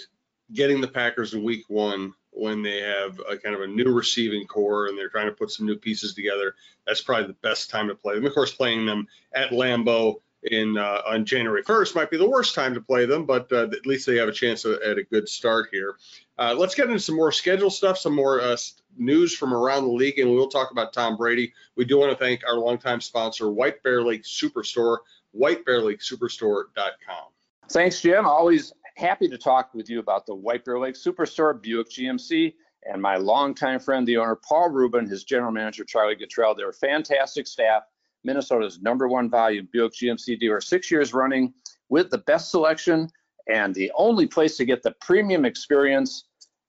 Getting 0.52 0.82
the 0.82 0.88
Packers 0.88 1.34
in 1.34 1.44
Week 1.44 1.64
One 1.70 2.14
when 2.32 2.62
they 2.62 2.82
have 2.82 3.20
a 3.30 3.38
kind 3.38 3.56
of 3.56 3.62
a 3.62 3.68
new 3.68 3.92
receiving 3.94 4.46
corps 4.48 4.88
and 4.88 4.98
they're 4.98 5.10
trying 5.10 5.28
to 5.28 5.34
put 5.34 5.52
some 5.52 5.66
new 5.66 5.76
pieces 5.76 6.14
together. 6.14 6.56
That's 6.86 7.02
probably 7.02 7.28
the 7.28 7.34
best 7.42 7.70
time 7.70 7.88
to 7.88 7.96
play 7.96 8.16
them. 8.16 8.26
Of 8.26 8.34
course, 8.34 8.54
playing 8.54 8.86
them 8.86 9.08
at 9.34 9.52
Lambeau 9.52 10.16
in 10.52 10.78
uh, 10.78 11.02
on 11.08 11.26
January 11.26 11.64
1st 11.64 11.96
might 11.96 12.12
be 12.12 12.18
the 12.18 12.28
worst 12.28 12.56
time 12.56 12.74
to 12.74 12.82
play 12.82 13.06
them, 13.06 13.26
but 13.26 13.52
uh, 13.52 13.64
at 13.64 13.86
least 13.86 14.06
they 14.06 14.18
have 14.18 14.28
a 14.28 14.34
chance 14.34 14.66
at 14.66 14.98
a 14.98 15.04
good 15.04 15.28
start 15.30 15.70
here. 15.72 15.96
Uh, 16.38 16.54
let's 16.58 16.76
get 16.76 16.88
into 16.88 17.00
some 17.00 17.16
more 17.16 17.32
schedule 17.32 17.70
stuff, 17.70 17.98
some 17.98 18.16
more 18.16 18.42
uh, 18.42 18.58
news 18.98 19.36
from 19.36 19.54
around 19.54 19.84
the 19.84 19.92
league, 19.92 20.20
and 20.20 20.30
we'll 20.30 20.50
talk 20.50 20.72
about 20.72 20.94
Tom 20.94 21.16
Brady. 21.16 21.54
We 21.76 21.86
do 21.86 21.98
want 21.98 22.12
to 22.12 22.18
thank 22.18 22.42
our 22.48 22.56
longtime 22.58 23.02
sponsor, 23.02 23.52
White 23.52 23.82
Bear 23.84 24.02
Lake 24.02 24.24
Superstore, 24.24 25.00
whitebearlakesuperstore.com. 25.38 27.26
Thanks, 27.70 28.02
Jim. 28.02 28.26
Always 28.26 28.74
happy 28.96 29.28
to 29.28 29.38
talk 29.38 29.74
with 29.74 29.90
you 29.90 30.00
about 30.00 30.26
the 30.26 30.36
White 30.36 30.66
Bear 30.66 30.80
Lake 30.80 30.96
Superstore, 30.96 31.62
Buick 31.62 31.90
GMC, 31.90 32.54
and 32.92 33.02
my 33.02 33.16
longtime 33.16 33.80
friend, 33.80 34.06
the 34.08 34.18
owner, 34.18 34.36
Paul 34.36 34.70
Rubin, 34.70 35.08
his 35.08 35.24
general 35.24 35.52
manager, 35.52 35.86
Charlie 35.86 36.16
Guttrell. 36.16 36.56
They're 36.56 36.70
a 36.70 36.74
fantastic 36.74 37.48
staff 37.48 37.84
Minnesota's 38.24 38.82
number 38.82 39.08
one 39.08 39.30
volume 39.30 39.68
Buick 39.72 39.94
GMC 39.94 40.40
dealer, 40.40 40.62
six 40.62 40.90
years 40.90 41.14
running 41.14 41.54
with 41.90 42.10
the 42.10 42.20
best 42.20 42.52
selection 42.52 43.10
and 43.48 43.76
the 43.76 43.92
only 43.96 44.26
place 44.26 44.58
to 44.58 44.66
get 44.66 44.84
the 44.84 44.96
premium 45.02 45.46
experience. 45.46 46.26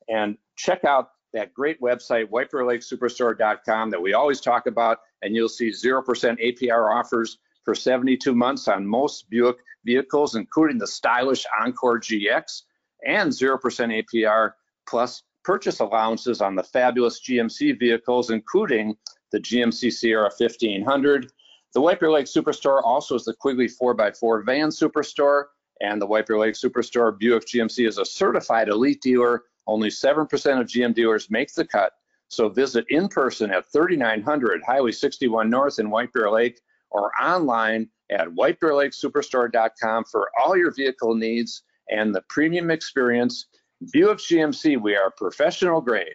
And 0.09 0.37
check 0.57 0.85
out 0.85 1.11
that 1.33 1.53
great 1.55 1.81
website, 1.81 2.27
WhiteBearLakeSuperstore.com, 2.31 3.91
that 3.91 4.01
we 4.01 4.15
always 4.15 4.41
talk 4.41 4.67
about, 4.67 4.99
and 5.23 5.35
you'll 5.35 5.49
see 5.49 5.71
0% 5.71 6.03
APR 6.05 6.95
offers 6.95 7.39
for 7.65 7.75
72 7.75 8.35
months 8.35 8.69
on 8.69 8.87
most 8.87 9.29
Buick 9.31 9.57
vehicles, 9.85 10.37
including 10.37 10.79
the 10.79 10.87
stylish 10.87 11.45
Encore 11.61 11.99
GX, 11.99 12.63
and 13.07 13.31
0% 13.31 13.59
APR 13.61 14.53
plus 14.87 15.23
purchase 15.43 15.81
allowances 15.81 16.41
on 16.41 16.55
the 16.55 16.63
fabulous 16.63 17.21
GMC 17.21 17.79
vehicles, 17.79 18.31
including 18.31 18.97
the 19.31 19.41
GMC 19.41 19.93
Sierra 19.93 20.31
1500, 20.37 21.31
the 21.75 21.81
Bear 21.81 22.11
Lake 22.11 22.27
Superstore 22.27 22.83
also 22.85 23.17
is 23.17 23.25
the 23.25 23.35
Quigley 23.35 23.67
4x4 23.67 24.47
van 24.47 24.69
superstore, 24.69 25.47
and 25.81 26.01
the 26.01 26.07
Bear 26.07 26.39
Lake 26.39 26.55
Superstore 26.55 27.19
Buick 27.19 27.45
GMC 27.47 27.87
is 27.87 27.99
a 27.99 28.05
certified 28.05 28.69
elite 28.69 29.03
dealer. 29.03 29.43
Only 29.67 29.89
7% 29.89 30.23
of 30.61 30.67
GM 30.67 30.95
dealers 30.95 31.31
make 31.31 31.53
the 31.53 31.67
cut. 31.67 31.93
So 32.29 32.49
visit 32.49 32.85
in 32.91 33.09
person 33.09 33.51
at 33.51 33.71
3900 33.73 34.63
Highway 34.65 34.93
61 34.93 35.51
North 35.51 35.79
in 35.79 35.91
White 35.91 36.13
Bear 36.13 36.31
Lake 36.31 36.61
or 36.91 37.11
online 37.21 37.89
at 38.11 38.29
whitebearlakesuperstore.com 38.29 40.05
for 40.05 40.31
all 40.41 40.57
your 40.57 40.73
vehicle 40.73 41.15
needs 41.15 41.63
and 41.91 42.15
the 42.15 42.23
premium 42.29 42.71
experience. 42.71 43.47
Buick 43.93 44.19
GMC, 44.19 44.81
we 44.81 44.95
are 44.95 45.11
professional 45.17 45.81
grade. 45.81 46.15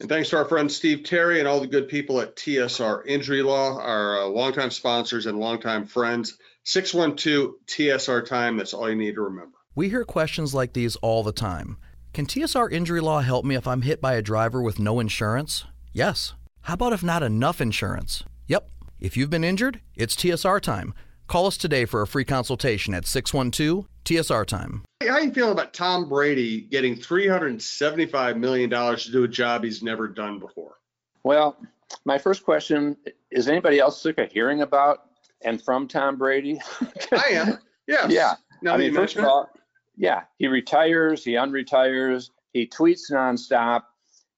And 0.00 0.08
thanks 0.08 0.30
to 0.30 0.36
our 0.36 0.44
friend 0.44 0.70
Steve 0.70 1.04
Terry 1.04 1.38
and 1.38 1.48
all 1.48 1.60
the 1.60 1.66
good 1.66 1.88
people 1.88 2.20
at 2.20 2.36
TSR 2.36 3.06
Injury 3.06 3.42
Law, 3.42 3.78
our 3.80 4.22
uh, 4.22 4.26
longtime 4.26 4.70
sponsors 4.70 5.26
and 5.26 5.38
longtime 5.38 5.86
friends. 5.86 6.36
612 6.64 7.54
TSR 7.66 8.26
time. 8.26 8.56
That's 8.56 8.74
all 8.74 8.88
you 8.88 8.96
need 8.96 9.14
to 9.14 9.22
remember. 9.22 9.56
We 9.74 9.90
hear 9.90 10.04
questions 10.04 10.54
like 10.54 10.72
these 10.72 10.96
all 10.96 11.22
the 11.22 11.32
time. 11.32 11.76
Can 12.12 12.26
TSR 12.26 12.72
Injury 12.72 13.00
Law 13.00 13.20
help 13.20 13.44
me 13.44 13.54
if 13.54 13.66
I'm 13.66 13.82
hit 13.82 14.00
by 14.00 14.14
a 14.14 14.22
driver 14.22 14.62
with 14.62 14.78
no 14.78 15.00
insurance? 15.00 15.64
Yes. 15.92 16.34
How 16.62 16.74
about 16.74 16.92
if 16.92 17.02
not 17.02 17.22
enough 17.22 17.60
insurance? 17.60 18.24
Yep. 18.46 18.70
If 19.00 19.16
you've 19.16 19.30
been 19.30 19.44
injured, 19.44 19.80
it's 19.96 20.16
TSR 20.16 20.60
time. 20.60 20.94
Call 21.26 21.46
us 21.46 21.56
today 21.56 21.84
for 21.84 22.02
a 22.02 22.06
free 22.06 22.24
consultation 22.24 22.94
at 22.94 23.06
612 23.06 23.86
TSR 24.04 24.46
time. 24.46 24.84
How 25.02 25.18
you 25.18 25.32
feeling 25.32 25.52
about 25.52 25.72
Tom 25.72 26.08
Brady 26.08 26.60
getting 26.60 26.96
$375 26.96 28.36
million 28.36 28.70
to 28.70 29.12
do 29.12 29.24
a 29.24 29.28
job 29.28 29.64
he's 29.64 29.82
never 29.82 30.06
done 30.08 30.38
before? 30.38 30.76
Well, 31.22 31.56
my 32.04 32.18
first 32.18 32.44
question 32.44 32.96
is 33.30 33.48
anybody 33.48 33.78
else 33.78 34.00
sick 34.00 34.18
of 34.18 34.30
hearing 34.30 34.60
about 34.60 35.06
and 35.42 35.62
from 35.62 35.88
Tom 35.88 36.16
Brady? 36.16 36.60
I 37.12 37.28
am. 37.30 37.58
Yes. 37.86 38.10
Yeah. 38.10 38.34
Now, 38.62 38.74
I 38.74 38.76
mean, 38.78 38.94
first 38.94 39.16
of 39.16 39.24
all, 39.24 39.50
yeah, 39.96 40.22
he 40.38 40.46
retires, 40.46 41.24
he 41.24 41.32
unretires, 41.32 42.30
he 42.52 42.66
tweets 42.66 43.10
nonstop. 43.10 43.82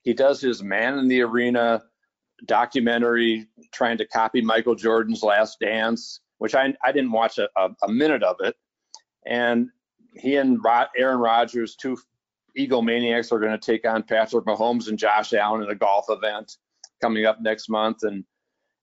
He 0.02 0.12
does 0.12 0.40
his 0.40 0.62
man 0.62 0.98
in 0.98 1.08
the 1.08 1.22
arena 1.22 1.82
documentary 2.44 3.46
trying 3.72 3.98
to 3.98 4.06
copy 4.06 4.40
Michael 4.40 4.74
Jordan's 4.74 5.22
last 5.22 5.58
dance, 5.60 6.20
which 6.38 6.54
I, 6.54 6.74
I 6.84 6.92
didn't 6.92 7.12
watch 7.12 7.38
a, 7.38 7.48
a, 7.56 7.70
a 7.82 7.88
minute 7.88 8.22
of 8.22 8.36
it. 8.40 8.56
And 9.26 9.68
he 10.14 10.36
and 10.36 10.58
Aaron 10.96 11.18
Rodgers, 11.18 11.76
two 11.76 11.98
egomaniacs, 12.58 13.32
are 13.32 13.38
going 13.38 13.58
to 13.58 13.58
take 13.58 13.86
on 13.86 14.02
Patrick 14.02 14.44
Mahomes 14.44 14.88
and 14.88 14.98
Josh 14.98 15.32
Allen 15.32 15.62
in 15.62 15.70
a 15.70 15.74
golf 15.74 16.06
event 16.08 16.56
coming 17.02 17.26
up 17.26 17.40
next 17.40 17.68
month. 17.68 18.02
And 18.02 18.24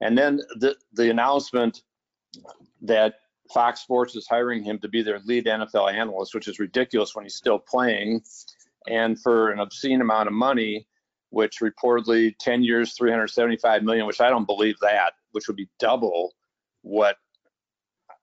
and 0.02 0.18
then 0.18 0.40
the 0.60 0.76
the 0.94 1.10
announcement 1.10 1.82
that 2.82 3.16
Fox 3.54 3.82
Sports 3.82 4.16
is 4.16 4.28
hiring 4.28 4.64
him 4.64 4.80
to 4.80 4.88
be 4.88 5.02
their 5.02 5.20
lead 5.26 5.46
NFL 5.46 5.94
analyst, 5.94 6.34
which 6.34 6.48
is 6.48 6.60
ridiculous 6.60 7.16
when 7.16 7.26
he's 7.26 7.36
still 7.36 7.60
playing, 7.60 8.22
and 8.88 9.20
for 9.20 9.52
an 9.52 9.60
obscene 9.60 10.02
amount 10.02 10.28
of 10.28 10.34
money, 10.34 10.88
which 11.30 11.60
reportedly 11.60 12.34
10 12.40 12.64
years, 12.64 12.94
375 12.94 13.84
million, 13.84 14.06
which 14.06 14.22
I 14.22 14.30
don't 14.30 14.46
believe 14.46 14.76
that, 14.82 15.14
which 15.32 15.48
would 15.48 15.58
be 15.58 15.70
double 15.80 16.34
what 16.82 17.18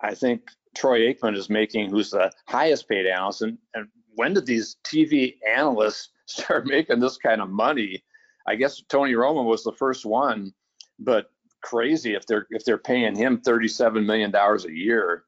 I 0.02 0.14
think 0.14 0.42
Troy 0.76 1.12
Aikman 1.12 1.36
is 1.36 1.50
making, 1.50 1.90
who's 1.90 2.10
the 2.10 2.32
highest 2.48 2.88
paid 2.88 3.06
analyst. 3.06 3.42
And, 3.42 3.58
and 3.74 3.88
when 4.14 4.34
did 4.34 4.46
these 4.46 4.76
TV 4.84 5.36
analysts 5.54 6.10
start 6.26 6.66
making 6.66 7.00
this 7.00 7.16
kind 7.16 7.40
of 7.40 7.50
money? 7.50 8.02
I 8.46 8.54
guess 8.56 8.82
Tony 8.88 9.12
Romo 9.12 9.44
was 9.44 9.62
the 9.64 9.72
first 9.72 10.06
one, 10.06 10.52
but 10.98 11.26
crazy 11.62 12.14
if 12.14 12.26
they're 12.26 12.46
if 12.50 12.64
they're 12.64 12.78
paying 12.78 13.14
him 13.14 13.38
37 13.42 14.04
million 14.04 14.30
dollars 14.30 14.64
a 14.64 14.72
year 14.72 15.24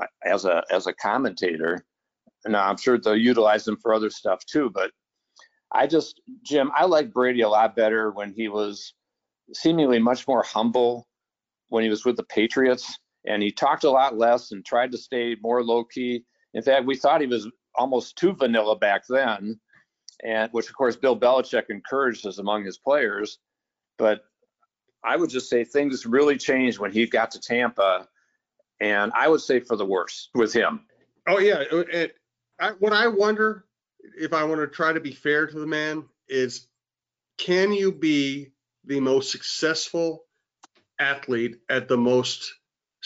uh, 0.00 0.06
as 0.24 0.44
a 0.44 0.62
as 0.70 0.86
a 0.86 0.94
commentator. 0.94 1.84
Now 2.46 2.66
I'm 2.66 2.78
sure 2.78 2.98
they'll 2.98 3.16
utilize 3.16 3.68
him 3.68 3.76
for 3.76 3.92
other 3.92 4.10
stuff 4.10 4.44
too, 4.46 4.70
but 4.70 4.90
I 5.72 5.86
just 5.86 6.20
Jim, 6.42 6.70
I 6.74 6.86
like 6.86 7.12
Brady 7.12 7.42
a 7.42 7.48
lot 7.48 7.76
better 7.76 8.10
when 8.12 8.32
he 8.32 8.48
was 8.48 8.94
seemingly 9.52 9.98
much 9.98 10.26
more 10.26 10.42
humble 10.42 11.06
when 11.68 11.84
he 11.84 11.90
was 11.90 12.04
with 12.04 12.16
the 12.16 12.24
Patriots 12.24 12.98
and 13.26 13.42
he 13.42 13.50
talked 13.50 13.84
a 13.84 13.90
lot 13.90 14.16
less 14.16 14.52
and 14.52 14.64
tried 14.64 14.92
to 14.92 14.98
stay 14.98 15.36
more 15.40 15.62
low 15.62 15.84
key. 15.84 16.24
In 16.54 16.62
fact, 16.62 16.86
we 16.86 16.96
thought 16.96 17.20
he 17.20 17.26
was 17.26 17.48
almost 17.74 18.16
too 18.16 18.32
vanilla 18.32 18.76
back 18.76 19.06
then, 19.08 19.60
and 20.22 20.50
which 20.52 20.68
of 20.68 20.76
course 20.76 20.96
Bill 20.96 21.18
Belichick 21.18 21.68
encouraged 21.68 22.26
us 22.26 22.38
among 22.38 22.64
his 22.64 22.78
players. 22.78 23.38
But 23.98 24.24
I 25.04 25.16
would 25.16 25.30
just 25.30 25.48
say 25.48 25.64
things 25.64 26.06
really 26.06 26.36
changed 26.36 26.78
when 26.78 26.92
he 26.92 27.06
got 27.06 27.32
to 27.32 27.40
Tampa, 27.40 28.08
and 28.80 29.12
I 29.14 29.28
would 29.28 29.40
say 29.40 29.60
for 29.60 29.76
the 29.76 29.86
worse 29.86 30.30
with 30.34 30.52
him. 30.52 30.86
Oh 31.28 31.38
yeah, 31.38 31.62
it, 31.70 32.14
I, 32.58 32.70
what 32.70 32.92
I 32.92 33.08
wonder 33.08 33.64
if 34.18 34.32
I 34.32 34.44
want 34.44 34.60
to 34.60 34.66
try 34.66 34.92
to 34.92 35.00
be 35.00 35.12
fair 35.12 35.46
to 35.46 35.58
the 35.58 35.66
man 35.66 36.04
is, 36.28 36.66
can 37.38 37.72
you 37.72 37.92
be 37.92 38.52
the 38.84 39.00
most 39.00 39.30
successful 39.30 40.24
athlete 40.98 41.56
at 41.68 41.88
the 41.88 41.96
most 41.96 42.52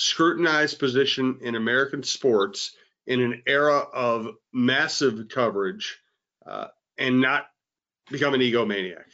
scrutinized 0.00 0.78
position 0.78 1.38
in 1.42 1.57
American 1.57 2.02
sports 2.02 2.75
in 3.07 3.21
an 3.21 3.42
era 3.47 3.80
of 3.92 4.28
massive 4.50 5.28
coverage 5.28 5.99
uh, 6.47 6.69
and 6.97 7.21
not 7.21 7.49
become 8.11 8.33
an 8.33 8.40
egomaniac. 8.40 9.04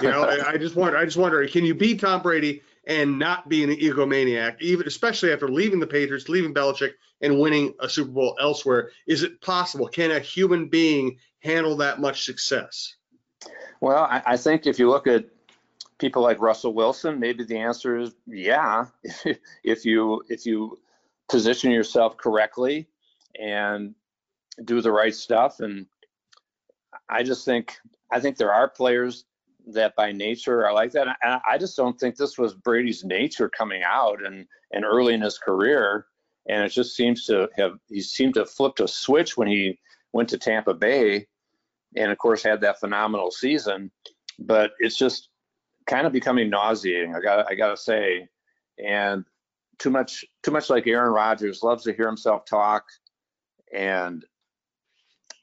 You 0.00 0.10
know, 0.10 0.22
I, 0.22 0.56
just 0.56 0.76
wonder. 0.76 0.96
I 0.96 1.04
just 1.04 1.16
wonder, 1.16 1.44
can 1.48 1.64
you 1.64 1.74
beat 1.74 2.00
Tom 2.00 2.22
Brady 2.22 2.62
and 2.86 3.18
not 3.18 3.48
be 3.48 3.64
an 3.64 3.70
egomaniac, 3.70 4.62
even 4.62 4.86
especially 4.86 5.32
after 5.32 5.48
leaving 5.48 5.80
the 5.80 5.86
Patriots, 5.86 6.28
leaving 6.28 6.54
Belichick, 6.54 6.92
and 7.20 7.40
winning 7.40 7.74
a 7.80 7.88
Super 7.88 8.12
Bowl 8.12 8.36
elsewhere? 8.40 8.92
Is 9.08 9.24
it 9.24 9.40
possible? 9.40 9.88
Can 9.88 10.12
a 10.12 10.20
human 10.20 10.68
being 10.68 11.18
handle 11.40 11.76
that 11.78 12.00
much 12.00 12.24
success? 12.24 12.94
Well, 13.80 14.04
I, 14.04 14.22
I 14.24 14.36
think 14.36 14.66
if 14.66 14.78
you 14.78 14.88
look 14.88 15.08
at 15.08 15.24
people 15.98 16.22
like 16.22 16.40
Russell 16.40 16.74
Wilson, 16.74 17.20
maybe 17.20 17.44
the 17.44 17.58
answer 17.58 17.98
is 17.98 18.14
yeah. 18.26 18.86
if 19.64 19.84
you 19.84 20.22
if 20.28 20.46
you 20.46 20.78
position 21.28 21.70
yourself 21.70 22.16
correctly 22.16 22.86
and 23.40 23.94
do 24.64 24.80
the 24.80 24.92
right 24.92 25.14
stuff, 25.14 25.60
and 25.60 25.86
I 27.08 27.22
just 27.22 27.44
think 27.44 27.76
I 28.10 28.20
think 28.20 28.36
there 28.36 28.52
are 28.52 28.68
players 28.68 29.24
that 29.66 29.96
by 29.96 30.12
nature 30.12 30.66
are 30.66 30.74
like 30.74 30.92
that. 30.92 31.06
And 31.22 31.40
I 31.50 31.58
just 31.58 31.76
don't 31.76 31.98
think 31.98 32.16
this 32.16 32.36
was 32.36 32.54
Brady's 32.54 33.04
nature 33.04 33.48
coming 33.48 33.82
out 33.84 34.24
and 34.24 34.46
and 34.72 34.84
early 34.84 35.14
in 35.14 35.22
his 35.22 35.38
career. 35.38 36.06
And 36.48 36.62
it 36.62 36.68
just 36.68 36.94
seems 36.94 37.24
to 37.26 37.48
have 37.56 37.78
he 37.88 38.00
seemed 38.00 38.34
to 38.34 38.40
have 38.40 38.50
flipped 38.50 38.80
a 38.80 38.88
switch 38.88 39.36
when 39.36 39.48
he 39.48 39.78
went 40.12 40.28
to 40.30 40.38
Tampa 40.38 40.74
Bay, 40.74 41.26
and 41.96 42.12
of 42.12 42.18
course 42.18 42.42
had 42.42 42.60
that 42.60 42.80
phenomenal 42.80 43.30
season. 43.30 43.90
But 44.38 44.72
it's 44.80 44.96
just 44.96 45.28
kind 45.86 46.06
of 46.06 46.12
becoming 46.12 46.50
nauseating. 46.50 47.14
I 47.14 47.20
got 47.20 47.50
I 47.50 47.54
got 47.54 47.70
to 47.70 47.76
say, 47.76 48.28
and 48.84 49.24
too 49.78 49.90
much 49.90 50.24
too 50.42 50.50
much 50.50 50.70
like 50.70 50.86
Aaron 50.86 51.12
Rodgers 51.12 51.62
loves 51.62 51.84
to 51.84 51.92
hear 51.92 52.06
himself 52.06 52.44
talk 52.44 52.84
and 53.72 54.24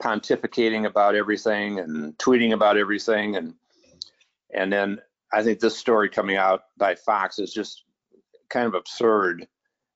pontificating 0.01 0.85
about 0.85 1.15
everything 1.15 1.79
and 1.79 2.17
tweeting 2.17 2.53
about 2.53 2.77
everything 2.77 3.35
and 3.35 3.53
and 4.53 4.71
then 4.71 4.99
I 5.33 5.43
think 5.43 5.59
this 5.59 5.77
story 5.77 6.09
coming 6.09 6.35
out 6.35 6.63
by 6.77 6.95
Fox 6.95 7.39
is 7.39 7.53
just 7.53 7.83
kind 8.49 8.67
of 8.67 8.73
absurd 8.73 9.47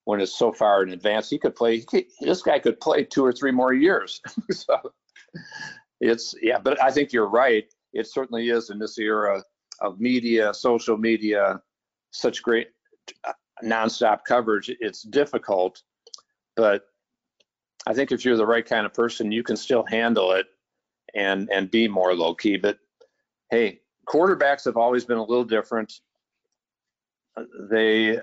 when 0.05 0.21
it's 0.21 0.37
so 0.37 0.51
far 0.51 0.83
in 0.83 0.91
advance. 0.91 1.29
He 1.29 1.37
could 1.37 1.55
play. 1.55 1.77
He 1.77 1.83
could, 1.83 2.05
this 2.21 2.41
guy 2.41 2.59
could 2.59 2.79
play 2.79 3.03
two 3.03 3.25
or 3.25 3.33
three 3.33 3.51
more 3.51 3.73
years. 3.73 4.21
so 4.51 4.77
it's 5.99 6.33
yeah, 6.41 6.59
but 6.59 6.81
I 6.81 6.91
think 6.91 7.11
you're 7.11 7.29
right. 7.29 7.65
It 7.93 8.07
certainly 8.07 8.49
is 8.49 8.69
in 8.69 8.79
this 8.79 8.97
era 8.97 9.43
of 9.81 9.99
media, 9.99 10.53
social 10.53 10.97
media, 10.97 11.61
such 12.11 12.41
great 12.41 12.69
uh, 13.27 13.33
nonstop 13.63 14.19
coverage, 14.27 14.69
it's 14.79 15.03
difficult. 15.03 15.81
But 16.55 16.85
I 17.87 17.93
think 17.93 18.11
if 18.11 18.25
you're 18.25 18.37
the 18.37 18.45
right 18.45 18.65
kind 18.65 18.85
of 18.85 18.93
person, 18.93 19.31
you 19.31 19.43
can 19.43 19.57
still 19.57 19.83
handle 19.83 20.31
it 20.31 20.47
and 21.13 21.49
and 21.51 21.69
be 21.69 21.87
more 21.87 22.13
low 22.15 22.33
key. 22.33 22.57
But 22.57 22.79
hey, 23.49 23.81
quarterbacks 24.07 24.65
have 24.65 24.77
always 24.77 25.05
been 25.05 25.17
a 25.17 25.23
little 25.23 25.43
different. 25.43 26.01
They 27.69 28.19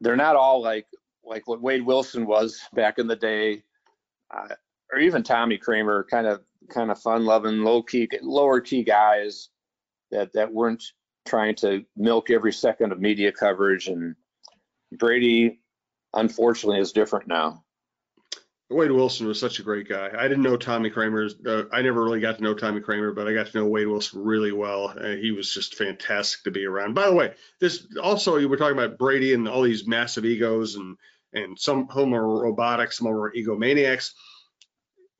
they're 0.00 0.16
not 0.16 0.36
all 0.36 0.62
like 0.62 0.86
like 1.24 1.46
what 1.48 1.60
Wade 1.62 1.84
Wilson 1.84 2.26
was 2.26 2.60
back 2.74 2.98
in 2.98 3.06
the 3.06 3.16
day, 3.16 3.62
uh, 4.34 4.54
or 4.92 4.98
even 4.98 5.22
Tommy 5.22 5.58
Kramer, 5.58 6.06
kind 6.10 6.26
of 6.26 6.42
kind 6.70 6.90
of 6.90 7.00
fun 7.00 7.24
loving, 7.24 7.58
low 7.58 7.82
key, 7.82 8.08
lower 8.22 8.60
key 8.60 8.82
guys 8.82 9.50
that 10.14 10.32
that 10.32 10.52
weren't 10.52 10.82
trying 11.26 11.54
to 11.56 11.84
milk 11.96 12.30
every 12.30 12.52
second 12.52 12.92
of 12.92 13.00
media 13.00 13.32
coverage. 13.32 13.88
And 13.88 14.14
Brady, 14.92 15.60
unfortunately, 16.14 16.80
is 16.80 16.92
different 16.92 17.28
now. 17.28 17.64
Wade 18.70 18.90
Wilson 18.90 19.26
was 19.26 19.38
such 19.38 19.58
a 19.58 19.62
great 19.62 19.88
guy. 19.88 20.10
I 20.16 20.22
didn't 20.22 20.42
know 20.42 20.56
Tommy 20.56 20.88
Kramer. 20.88 21.28
Uh, 21.46 21.64
I 21.70 21.82
never 21.82 22.02
really 22.02 22.20
got 22.20 22.38
to 22.38 22.42
know 22.42 22.54
Tommy 22.54 22.80
Kramer, 22.80 23.12
but 23.12 23.28
I 23.28 23.34
got 23.34 23.48
to 23.48 23.58
know 23.58 23.66
Wade 23.66 23.86
Wilson 23.86 24.24
really 24.24 24.52
well. 24.52 24.94
Uh, 24.98 25.16
he 25.16 25.32
was 25.32 25.52
just 25.52 25.74
fantastic 25.74 26.44
to 26.44 26.50
be 26.50 26.64
around. 26.64 26.94
By 26.94 27.06
the 27.06 27.14
way, 27.14 27.34
this 27.60 27.86
also 28.02 28.38
you 28.38 28.48
were 28.48 28.56
talking 28.56 28.78
about 28.78 28.98
Brady 28.98 29.34
and 29.34 29.46
all 29.46 29.62
these 29.62 29.86
massive 29.86 30.24
egos, 30.24 30.76
and 30.76 30.96
and 31.34 31.58
some 31.58 31.88
them 31.94 32.14
are 32.14 32.42
robotic, 32.42 32.92
some 32.92 33.08
are 33.08 33.32
egomaniacs. 33.32 34.12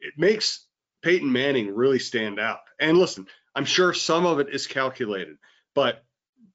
It 0.01 0.15
makes 0.17 0.67
Peyton 1.03 1.31
Manning 1.31 1.75
really 1.75 1.99
stand 1.99 2.41
out. 2.41 2.61
And 2.81 2.97
listen, 2.97 3.27
I'm 3.55 3.64
sure 3.64 3.93
some 3.93 4.27
of 4.27 4.40
it 4.40 4.49
is 4.51 4.67
calculated, 4.67 5.37
but 5.75 6.05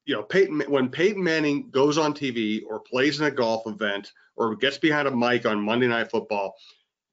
you 0.04 0.16
know, 0.16 0.22
Peyton 0.22 0.62
when 0.68 0.88
Peyton 0.88 1.22
Manning 1.22 1.70
goes 1.70 1.98
on 1.98 2.14
TV 2.14 2.62
or 2.66 2.80
plays 2.80 3.20
in 3.20 3.26
a 3.26 3.30
golf 3.30 3.66
event 3.66 4.12
or 4.36 4.56
gets 4.56 4.78
behind 4.78 5.06
a 5.06 5.10
mic 5.10 5.46
on 5.46 5.60
Monday 5.64 5.86
Night 5.86 6.10
Football, 6.10 6.56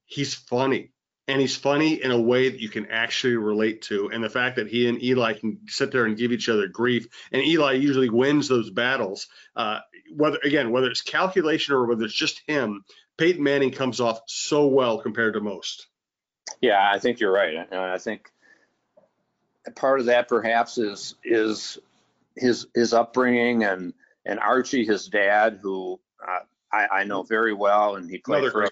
he's 0.05 0.33
funny. 0.33 0.91
And 1.29 1.41
he's 1.41 1.57
funny 1.57 2.01
in 2.01 2.11
a 2.11 2.19
way 2.19 2.47
that 2.47 2.61
you 2.61 2.69
can 2.69 2.85
actually 2.85 3.35
relate 3.35 3.81
to. 3.83 4.09
And 4.09 4.23
the 4.23 4.29
fact 4.29 4.55
that 4.55 4.69
he 4.69 4.87
and 4.87 5.03
Eli 5.03 5.33
can 5.33 5.59
sit 5.67 5.91
there 5.91 6.05
and 6.05 6.17
give 6.17 6.31
each 6.31 6.47
other 6.47 6.69
grief, 6.69 7.07
and 7.33 7.43
Eli 7.43 7.73
usually 7.73 8.09
wins 8.09 8.47
those 8.47 8.69
battles. 8.69 9.27
Uh, 9.53 9.79
whether 10.15 10.37
again, 10.43 10.71
whether 10.71 10.89
it's 10.89 11.01
calculation 11.01 11.75
or 11.75 11.85
whether 11.85 12.05
it's 12.05 12.13
just 12.13 12.41
him, 12.47 12.85
Peyton 13.17 13.43
Manning 13.43 13.71
comes 13.71 13.99
off 13.99 14.21
so 14.27 14.67
well 14.67 14.99
compared 14.99 15.33
to 15.33 15.41
most. 15.41 15.87
Yeah, 16.61 16.89
I 16.91 16.97
think 16.99 17.19
you're 17.19 17.33
right. 17.33 17.71
I 17.73 17.97
think 17.97 18.31
part 19.77 19.99
of 19.99 20.07
that 20.07 20.27
perhaps 20.27 20.77
is 20.77 21.15
is 21.23 21.77
his 22.35 22.67
his 22.73 22.93
upbringing 22.93 23.63
and 23.63 23.93
and 24.25 24.39
Archie, 24.39 24.85
his 24.85 25.07
dad, 25.07 25.59
who 25.61 25.99
uh, 26.27 26.39
I, 26.71 26.87
I, 26.99 27.03
know 27.05 27.23
very 27.23 27.53
well, 27.53 27.95
and 27.95 28.09
he 28.09 28.17
played 28.17 28.51
for 28.51 28.65
us, 28.65 28.71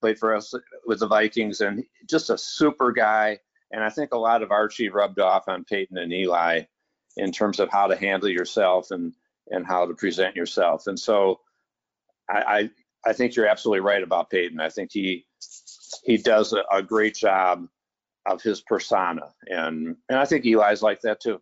played 0.00 0.18
for 0.18 0.34
us 0.34 0.52
with 0.86 0.98
the 0.98 1.06
Vikings, 1.06 1.60
and 1.60 1.84
just 2.08 2.30
a 2.30 2.36
super 2.36 2.90
guy. 2.90 3.38
And 3.70 3.84
I 3.84 3.90
think 3.90 4.12
a 4.12 4.18
lot 4.18 4.42
of 4.42 4.50
Archie 4.50 4.88
rubbed 4.88 5.20
off 5.20 5.46
on 5.46 5.64
Peyton 5.64 5.98
and 5.98 6.12
Eli 6.12 6.62
in 7.16 7.30
terms 7.30 7.60
of 7.60 7.70
how 7.70 7.86
to 7.86 7.96
handle 7.96 8.28
yourself 8.28 8.90
and 8.90 9.14
and 9.50 9.64
how 9.64 9.86
to 9.86 9.94
present 9.94 10.34
yourself. 10.34 10.88
And 10.88 10.98
so 10.98 11.40
I 12.28 12.70
I, 13.04 13.10
I 13.10 13.12
think 13.12 13.36
you're 13.36 13.46
absolutely 13.46 13.80
right 13.80 14.02
about 14.02 14.30
Peyton. 14.30 14.60
I 14.60 14.68
think 14.68 14.90
he 14.92 15.26
he 16.02 16.16
does 16.16 16.52
a, 16.52 16.64
a 16.72 16.82
great 16.82 17.14
job 17.14 17.68
of 18.32 18.42
his 18.42 18.60
persona, 18.60 19.32
and 19.46 19.96
and 20.08 20.18
I 20.18 20.24
think 20.24 20.44
Eli's 20.46 20.82
like 20.82 21.00
that 21.02 21.20
too. 21.20 21.40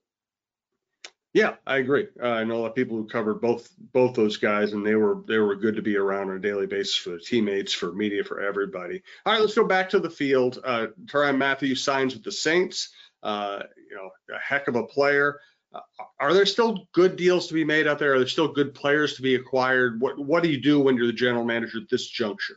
Yeah, 1.37 1.57
I 1.67 1.77
agree. 1.77 2.09
Uh, 2.19 2.29
I 2.29 2.45
know 2.45 2.57
a 2.57 2.61
lot 2.61 2.69
of 2.69 2.75
people 2.75 2.97
who 2.97 3.07
covered 3.07 3.43
both 3.43 3.69
both 3.93 4.15
those 4.15 4.39
guys, 4.39 4.73
and 4.73 4.87
they 4.87 4.95
were 4.95 5.23
they 5.29 5.37
were 5.37 5.55
good 5.55 5.77
to 5.77 5.83
be 5.83 5.99
around 5.99 6.31
on 6.31 6.37
a 6.37 6.41
daily 6.41 6.67
basis 6.67 6.97
for 6.97 7.11
the 7.11 7.21
teammates, 7.21 7.75
for 7.75 7.93
media, 7.93 8.25
for 8.25 8.41
everybody. 8.41 9.03
All 9.27 9.35
right, 9.35 9.41
let's 9.43 9.55
go 9.55 9.67
back 9.67 9.91
to 9.91 10.01
the 10.01 10.09
field. 10.09 10.61
Uh, 10.65 10.87
Tyrann 11.05 11.37
Mathieu 11.37 11.75
signs 11.75 12.15
with 12.15 12.25
the 12.25 12.33
Saints. 12.33 12.89
Uh, 13.23 13.65
you 13.91 13.97
know, 13.97 14.09
a 14.35 14.39
heck 14.39 14.67
of 14.67 14.77
a 14.77 14.85
player. 14.85 15.39
Uh, 15.75 15.81
are 16.21 16.33
there 16.33 16.47
still 16.47 16.89
good 16.93 17.17
deals 17.17 17.49
to 17.49 17.55
be 17.55 17.65
made 17.65 17.87
out 17.87 17.99
there? 17.99 18.15
Are 18.15 18.19
there 18.19 18.29
still 18.29 18.49
good 18.49 18.75
players 18.75 19.15
to 19.17 19.23
be 19.23 19.35
acquired? 19.35 20.01
What 20.01 20.19
What 20.19 20.43
do 20.43 20.49
you 20.49 20.59
do 20.63 20.81
when 20.81 20.97
you're 20.97 21.07
the 21.07 21.13
general 21.13 21.45
manager 21.45 21.77
at 21.83 21.91
this 21.91 22.07
juncture? 22.07 22.57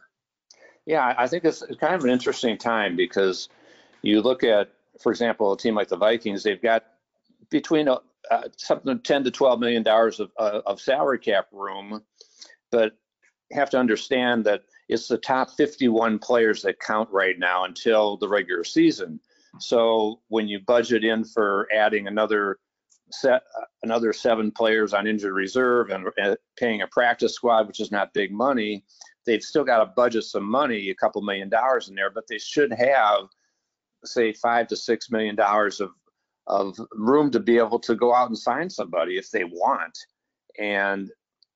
Yeah, 0.85 1.13
I 1.17 1.27
think 1.27 1.43
it's 1.43 1.63
kind 1.81 1.95
of 1.95 2.05
an 2.05 2.09
interesting 2.09 2.57
time 2.57 2.95
because 2.95 3.49
you 4.01 4.21
look 4.21 4.43
at, 4.43 4.71
for 5.01 5.11
example, 5.11 5.51
a 5.53 5.57
team 5.57 5.75
like 5.75 5.89
the 5.89 5.97
Vikings, 5.97 6.43
they've 6.43 6.61
got 6.61 6.83
between 7.49 7.87
uh, 7.87 7.97
uh, 8.31 8.43
something 8.57 8.99
10 8.99 9.23
to 9.23 9.31
12 9.31 9.59
million 9.59 9.83
dollars 9.83 10.19
of, 10.19 10.31
uh, 10.37 10.61
of 10.65 10.79
salary 10.79 11.19
cap 11.19 11.47
room, 11.51 12.03
but 12.71 12.93
have 13.51 13.69
to 13.71 13.77
understand 13.77 14.45
that 14.45 14.63
it's 14.87 15.07
the 15.07 15.17
top 15.17 15.49
51 15.51 16.19
players 16.19 16.61
that 16.61 16.79
count 16.79 17.09
right 17.11 17.37
now 17.39 17.65
until 17.65 18.17
the 18.17 18.27
regular 18.27 18.63
season. 18.63 19.19
So 19.59 20.21
when 20.27 20.47
you 20.47 20.59
budget 20.59 21.03
in 21.03 21.23
for 21.23 21.67
adding 21.73 22.07
another 22.07 22.59
set 23.11 23.41
uh, 23.57 23.65
another 23.81 24.13
seven 24.13 24.51
players 24.51 24.93
on 24.93 25.07
injured 25.07 25.33
reserve 25.33 25.89
and, 25.89 26.07
and 26.17 26.37
paying 26.57 26.83
a 26.83 26.87
practice 26.87 27.33
squad, 27.33 27.67
which 27.67 27.79
is 27.79 27.91
not 27.91 28.13
big 28.13 28.31
money, 28.31 28.83
they've 29.25 29.41
still 29.41 29.63
got 29.63 29.79
to 29.79 29.85
budget 29.95 30.23
some 30.23 30.43
money, 30.43 30.89
a 30.89 30.95
couple 30.95 31.21
million 31.21 31.49
dollars 31.49 31.89
in 31.89 31.95
there, 31.95 32.11
but 32.11 32.25
they 32.27 32.37
should 32.37 32.71
have, 32.71 33.21
say, 34.05 34.33
five 34.33 34.67
to 34.67 34.75
six 34.75 35.09
million 35.11 35.35
dollars 35.35 35.79
of 35.79 35.91
of 36.47 36.79
room 36.93 37.29
to 37.29 37.39
be 37.39 37.57
able 37.57 37.79
to 37.79 37.95
go 37.95 38.13
out 38.13 38.27
and 38.27 38.37
sign 38.37 38.69
somebody 38.69 39.17
if 39.17 39.29
they 39.29 39.43
want, 39.43 39.97
and 40.57 41.11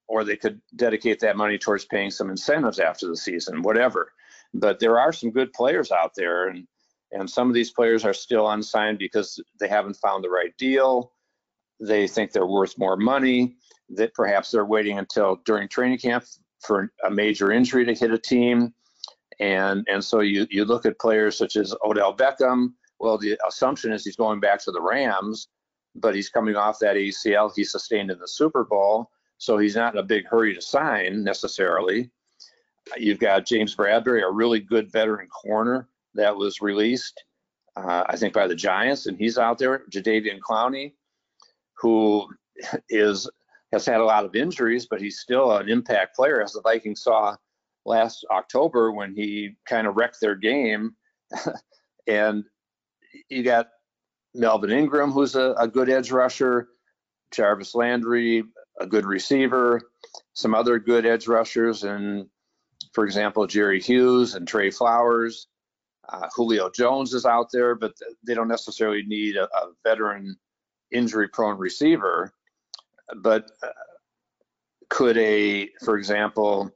or 0.08 0.24
they 0.24 0.36
could 0.36 0.62
dedicate 0.76 1.20
that 1.20 1.38
money 1.38 1.58
towards 1.58 1.86
paying 1.86 2.12
some 2.12 2.30
incentives 2.30 2.80
after 2.80 3.08
the 3.08 3.18
season, 3.18 3.62
whatever. 3.64 4.12
But 4.54 4.80
there 4.80 5.00
are 5.00 5.12
some 5.12 5.32
good 5.32 5.52
players 5.54 5.92
out 5.92 6.12
there, 6.16 6.48
and 6.48 6.68
and 7.12 7.30
some 7.30 7.48
of 7.48 7.54
these 7.54 7.72
players 7.72 8.06
are 8.06 8.14
still 8.14 8.50
unsigned 8.50 8.98
because 8.98 9.42
they 9.60 9.68
haven't 9.68 9.98
found 9.98 10.24
the 10.24 10.30
right 10.30 10.56
deal. 10.58 11.12
They 11.80 12.08
think 12.08 12.32
they're 12.32 12.46
worth 12.46 12.78
more 12.78 12.98
money. 12.98 13.58
That 13.90 14.14
perhaps 14.14 14.52
they're 14.52 14.66
waiting 14.66 14.98
until 14.98 15.40
during 15.46 15.68
training 15.68 16.00
camp 16.00 16.26
for 16.62 16.92
a 17.06 17.12
major 17.12 17.52
injury 17.52 17.86
to 17.86 17.94
hit 17.94 18.12
a 18.12 18.18
team. 18.18 18.74
And 19.44 19.86
and 19.90 20.02
so 20.02 20.22
you 20.22 20.48
you 20.50 20.64
look 20.64 20.86
at 20.86 20.98
players 21.00 21.38
such 21.38 21.58
as 21.58 21.76
Odell 21.84 22.16
Beckham. 22.16 22.70
Well, 23.00 23.18
the 23.18 23.38
assumption 23.46 23.92
is 23.92 24.06
he's 24.06 24.16
going 24.16 24.40
back 24.40 24.64
to 24.64 24.72
the 24.72 24.82
Rams, 24.82 25.50
but 25.96 26.16
he's 26.16 26.30
coming 26.30 26.56
off 26.56 26.80
that 26.80 26.96
ACL 26.96 27.52
he 27.54 27.66
sustained 27.66 28.10
in 28.10 28.20
the 28.20 28.28
Super 28.28 28.64
Bowl, 28.64 29.10
so 29.40 29.58
he's 29.58 29.76
not 29.76 29.96
in 29.96 30.00
a 30.00 30.04
big 30.04 30.26
hurry 30.28 30.56
to 30.56 30.62
sign 30.62 31.26
necessarily. 31.26 32.10
You've 32.96 33.20
got 33.20 33.46
James 33.46 33.76
Bradberry, 33.76 34.24
a 34.24 34.32
really 34.32 34.62
good 34.62 34.90
veteran 34.90 35.28
corner 35.28 35.90
that 36.14 36.34
was 36.34 36.62
released, 36.62 37.22
uh, 37.76 38.06
I 38.08 38.16
think, 38.16 38.34
by 38.34 38.48
the 38.48 38.56
Giants, 38.56 39.08
and 39.08 39.18
he's 39.18 39.38
out 39.38 39.58
there. 39.58 39.84
Jadeveon 39.92 40.40
Clowney, 40.40 40.94
who 41.74 42.30
is 42.88 43.30
has 43.74 43.86
had 43.86 44.00
a 44.00 44.06
lot 44.06 44.24
of 44.24 44.36
injuries, 44.36 44.86
but 44.90 45.02
he's 45.02 45.20
still 45.20 45.52
an 45.58 45.68
impact 45.68 46.16
player, 46.16 46.42
as 46.42 46.54
the 46.54 46.62
Vikings 46.62 47.02
saw 47.02 47.36
last 47.86 48.26
October 48.32 48.92
when 48.92 49.16
he 49.16 49.56
kind 49.68 49.88
of 49.88 49.96
wrecked 49.96 50.20
their 50.22 50.36
game. 50.36 50.96
and 52.08 52.44
you 53.30 53.44
got 53.44 53.68
Melvin 54.34 54.72
Ingram, 54.72 55.12
who's 55.12 55.36
a, 55.36 55.54
a, 55.58 55.68
good 55.68 55.90
edge 55.90 56.12
rusher, 56.12 56.70
Jarvis 57.32 57.76
Landry, 57.76 58.44
a 58.80 58.88
good 58.88 59.06
receiver, 59.06 59.82
some 60.34 60.56
other 60.56 60.80
good 60.80 61.06
edge 61.06 61.28
rushers, 61.28 61.84
and 61.84 62.28
for 62.94 63.06
example, 63.06 63.46
Jerry 63.48 63.80
Hughes 63.80 64.36
and 64.36 64.48
Trey 64.48 64.72
Flowers. 64.72 65.48
Uh, 66.10 66.28
Julio 66.36 66.70
Jones 66.70 67.14
is 67.14 67.26
out 67.26 67.48
there, 67.54 67.76
but 67.76 67.94
they 68.26 68.34
don't 68.34 68.48
necessarily 68.48 69.04
need 69.04 69.36
a, 69.38 69.46
a 69.46 69.72
veteran 69.84 70.36
injury 70.92 71.28
prone 71.30 71.58
receiver 71.58 72.34
but 73.16 73.52
uh, 73.62 73.68
could 74.90 75.18
a, 75.18 75.70
for 75.84 75.98
example, 75.98 76.72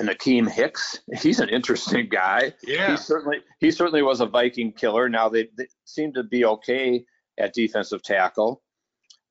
an 0.00 0.08
Akiem 0.08 0.50
Hicks. 0.50 0.98
He's 1.20 1.40
an 1.40 1.50
interesting 1.50 2.08
guy. 2.08 2.54
Yeah. 2.64 2.90
He 2.90 2.96
certainly 2.96 3.38
he 3.60 3.70
certainly 3.70 4.02
was 4.02 4.20
a 4.20 4.26
Viking 4.26 4.72
killer. 4.72 5.08
Now 5.08 5.28
they, 5.28 5.48
they 5.56 5.66
seem 5.84 6.12
to 6.14 6.24
be 6.24 6.44
okay 6.44 7.04
at 7.38 7.54
defensive 7.54 8.02
tackle. 8.02 8.62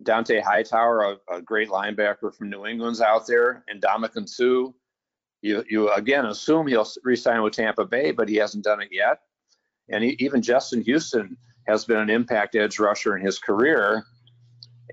Dont'a 0.04 0.42
Hightower, 0.42 1.02
a, 1.02 1.36
a, 1.36 1.42
great 1.42 1.68
linebacker 1.68 2.34
from 2.34 2.50
New 2.50 2.66
England's 2.66 3.02
out 3.02 3.28
there, 3.28 3.66
and 3.68 3.82
Ndamukong 3.82 4.30
Suh. 4.30 4.72
You 5.42 5.64
you 5.70 5.92
again 5.92 6.26
assume 6.26 6.68
he'll 6.68 6.88
resign 7.04 7.42
with 7.42 7.54
Tampa 7.54 7.86
Bay, 7.86 8.12
but 8.12 8.30
he 8.30 8.36
hasn't 8.36 8.64
done 8.64 8.82
it 8.82 8.90
yet. 8.92 9.20
And 9.90 10.04
he, 10.04 10.16
even 10.20 10.42
Justin 10.42 10.84
Houston 10.84 11.36
has 11.68 11.84
been 11.86 11.98
an 11.98 12.10
impact 12.10 12.56
edge 12.56 12.80
rusher 12.80 13.18
in 13.18 13.26
his 13.26 13.40
career. 13.40 14.04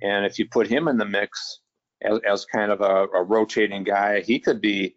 And 0.03 0.25
if 0.27 0.39
you 0.39 0.49
put 0.49 0.67
him 0.67 0.89
in 0.89 0.99
the 0.99 1.05
mix 1.05 1.61
as, 2.03 2.19
as 2.29 2.45
kind 2.45 2.71
of 2.71 2.81
a, 2.81 3.07
a, 3.15 3.23
rotating 3.23 3.83
guy, 3.83 4.21
he 4.21 4.39
could 4.39 4.61
be 4.61 4.95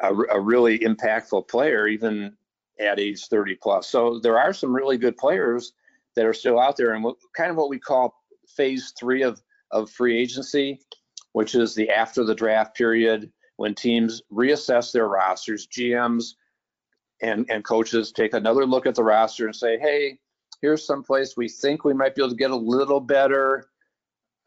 a, 0.00 0.14
a, 0.14 0.40
really 0.40 0.78
impactful 0.80 1.48
player, 1.48 1.86
even 1.88 2.36
at 2.78 3.00
age 3.00 3.26
30 3.26 3.56
plus. 3.56 3.88
So 3.88 4.20
there 4.20 4.38
are 4.38 4.52
some 4.52 4.74
really 4.74 4.96
good 4.96 5.16
players 5.16 5.72
that 6.14 6.26
are 6.26 6.34
still 6.34 6.60
out 6.60 6.76
there, 6.76 6.94
and 6.94 7.02
what, 7.02 7.16
kind 7.36 7.50
of 7.50 7.56
what 7.56 7.68
we 7.68 7.78
call 7.78 8.14
phase 8.48 8.92
three 8.98 9.22
of, 9.22 9.40
of 9.70 9.90
free 9.90 10.16
agency, 10.18 10.80
which 11.32 11.54
is 11.54 11.74
the 11.74 11.90
after 11.90 12.24
the 12.24 12.34
draft 12.34 12.76
period 12.76 13.30
when 13.56 13.74
teams 13.74 14.22
reassess 14.32 14.92
their 14.92 15.08
rosters, 15.08 15.66
GMs 15.66 16.34
and, 17.22 17.44
and 17.50 17.64
coaches 17.64 18.12
take 18.12 18.34
another 18.34 18.64
look 18.64 18.86
at 18.86 18.94
the 18.94 19.02
roster 19.02 19.46
and 19.46 19.54
say, 19.54 19.78
hey, 19.78 20.18
here's 20.62 20.86
some 20.86 21.02
place 21.02 21.36
we 21.36 21.48
think 21.48 21.84
we 21.84 21.94
might 21.94 22.14
be 22.14 22.22
able 22.22 22.30
to 22.30 22.36
get 22.36 22.50
a 22.50 22.56
little 22.56 23.00
better. 23.00 23.68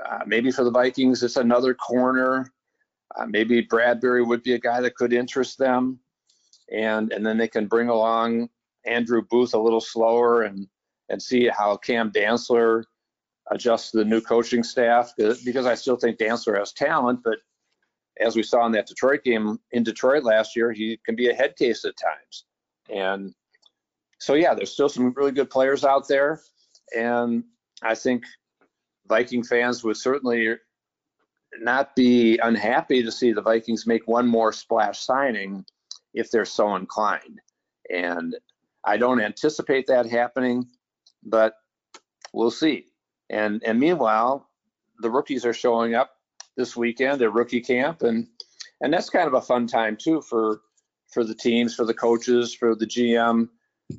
Uh, 0.05 0.19
maybe 0.25 0.51
for 0.51 0.63
the 0.63 0.71
Vikings, 0.71 1.23
it's 1.23 1.35
another 1.35 1.73
corner. 1.73 2.51
Uh, 3.15 3.25
maybe 3.27 3.65
Bradberry 3.65 4.25
would 4.25 4.43
be 4.43 4.53
a 4.53 4.59
guy 4.59 4.81
that 4.81 4.95
could 4.95 5.13
interest 5.13 5.57
them, 5.57 5.99
and 6.71 7.11
and 7.11 7.25
then 7.25 7.37
they 7.37 7.47
can 7.47 7.67
bring 7.67 7.89
along 7.89 8.49
Andrew 8.85 9.21
Booth 9.29 9.53
a 9.53 9.59
little 9.59 9.81
slower 9.81 10.43
and 10.43 10.67
and 11.09 11.21
see 11.21 11.47
how 11.47 11.75
Cam 11.77 12.11
Dantzler 12.11 12.83
adjusts 13.49 13.91
the 13.91 14.05
new 14.05 14.21
coaching 14.21 14.63
staff. 14.63 15.11
Because 15.17 15.65
I 15.65 15.75
still 15.75 15.97
think 15.97 16.17
Dantzler 16.17 16.57
has 16.57 16.71
talent, 16.71 17.21
but 17.23 17.39
as 18.19 18.35
we 18.35 18.43
saw 18.43 18.65
in 18.65 18.71
that 18.73 18.87
Detroit 18.87 19.23
game 19.23 19.59
in 19.71 19.83
Detroit 19.83 20.23
last 20.23 20.55
year, 20.55 20.71
he 20.71 20.99
can 21.05 21.15
be 21.15 21.29
a 21.29 21.33
head 21.33 21.55
case 21.55 21.83
at 21.85 21.95
times. 21.97 22.45
And 22.89 23.33
so 24.19 24.35
yeah, 24.35 24.53
there's 24.53 24.71
still 24.71 24.89
some 24.89 25.13
really 25.15 25.31
good 25.31 25.49
players 25.49 25.83
out 25.83 26.07
there, 26.07 26.41
and 26.95 27.43
I 27.81 27.95
think 27.95 28.23
Viking 29.07 29.43
fans 29.43 29.83
would 29.83 29.97
certainly 29.97 30.55
not 31.59 31.95
be 31.95 32.37
unhappy 32.37 33.03
to 33.03 33.11
see 33.11 33.31
the 33.31 33.41
Vikings 33.41 33.87
make 33.87 34.07
one 34.07 34.27
more 34.27 34.53
splash 34.53 34.99
signing 34.99 35.65
if 36.13 36.31
they're 36.31 36.45
so 36.45 36.75
inclined. 36.75 37.39
And 37.89 38.35
I 38.85 38.97
don't 38.97 39.21
anticipate 39.21 39.87
that 39.87 40.05
happening, 40.05 40.67
but 41.23 41.55
we'll 42.33 42.51
see. 42.51 42.85
And 43.29 43.61
and 43.65 43.79
meanwhile, 43.79 44.49
the 44.99 45.09
rookies 45.09 45.45
are 45.45 45.53
showing 45.53 45.95
up 45.95 46.11
this 46.57 46.75
weekend 46.75 47.21
at 47.21 47.33
rookie 47.33 47.61
camp, 47.61 48.01
and 48.03 48.27
and 48.81 48.93
that's 48.93 49.09
kind 49.09 49.27
of 49.27 49.33
a 49.33 49.41
fun 49.41 49.67
time 49.67 49.97
too 49.97 50.21
for 50.21 50.61
for 51.11 51.23
the 51.23 51.35
teams, 51.35 51.75
for 51.75 51.85
the 51.85 51.93
coaches, 51.93 52.55
for 52.55 52.75
the 52.75 52.87
GM 52.87 53.49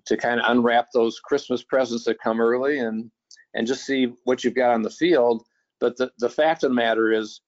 to 0.06 0.16
kind 0.16 0.40
of 0.40 0.46
unwrap 0.50 0.88
those 0.92 1.20
Christmas 1.20 1.62
presents 1.62 2.04
that 2.04 2.20
come 2.20 2.40
early 2.40 2.78
and 2.78 3.10
and 3.54 3.66
just 3.66 3.84
see 3.84 4.14
what 4.24 4.42
you've 4.42 4.54
got 4.54 4.72
on 4.72 4.82
the 4.82 4.90
field. 4.90 5.44
But 5.82 5.96
the, 5.96 6.12
the 6.18 6.30
fact 6.30 6.62
of 6.62 6.70
the 6.70 6.76
matter 6.76 7.10
is, 7.10 7.40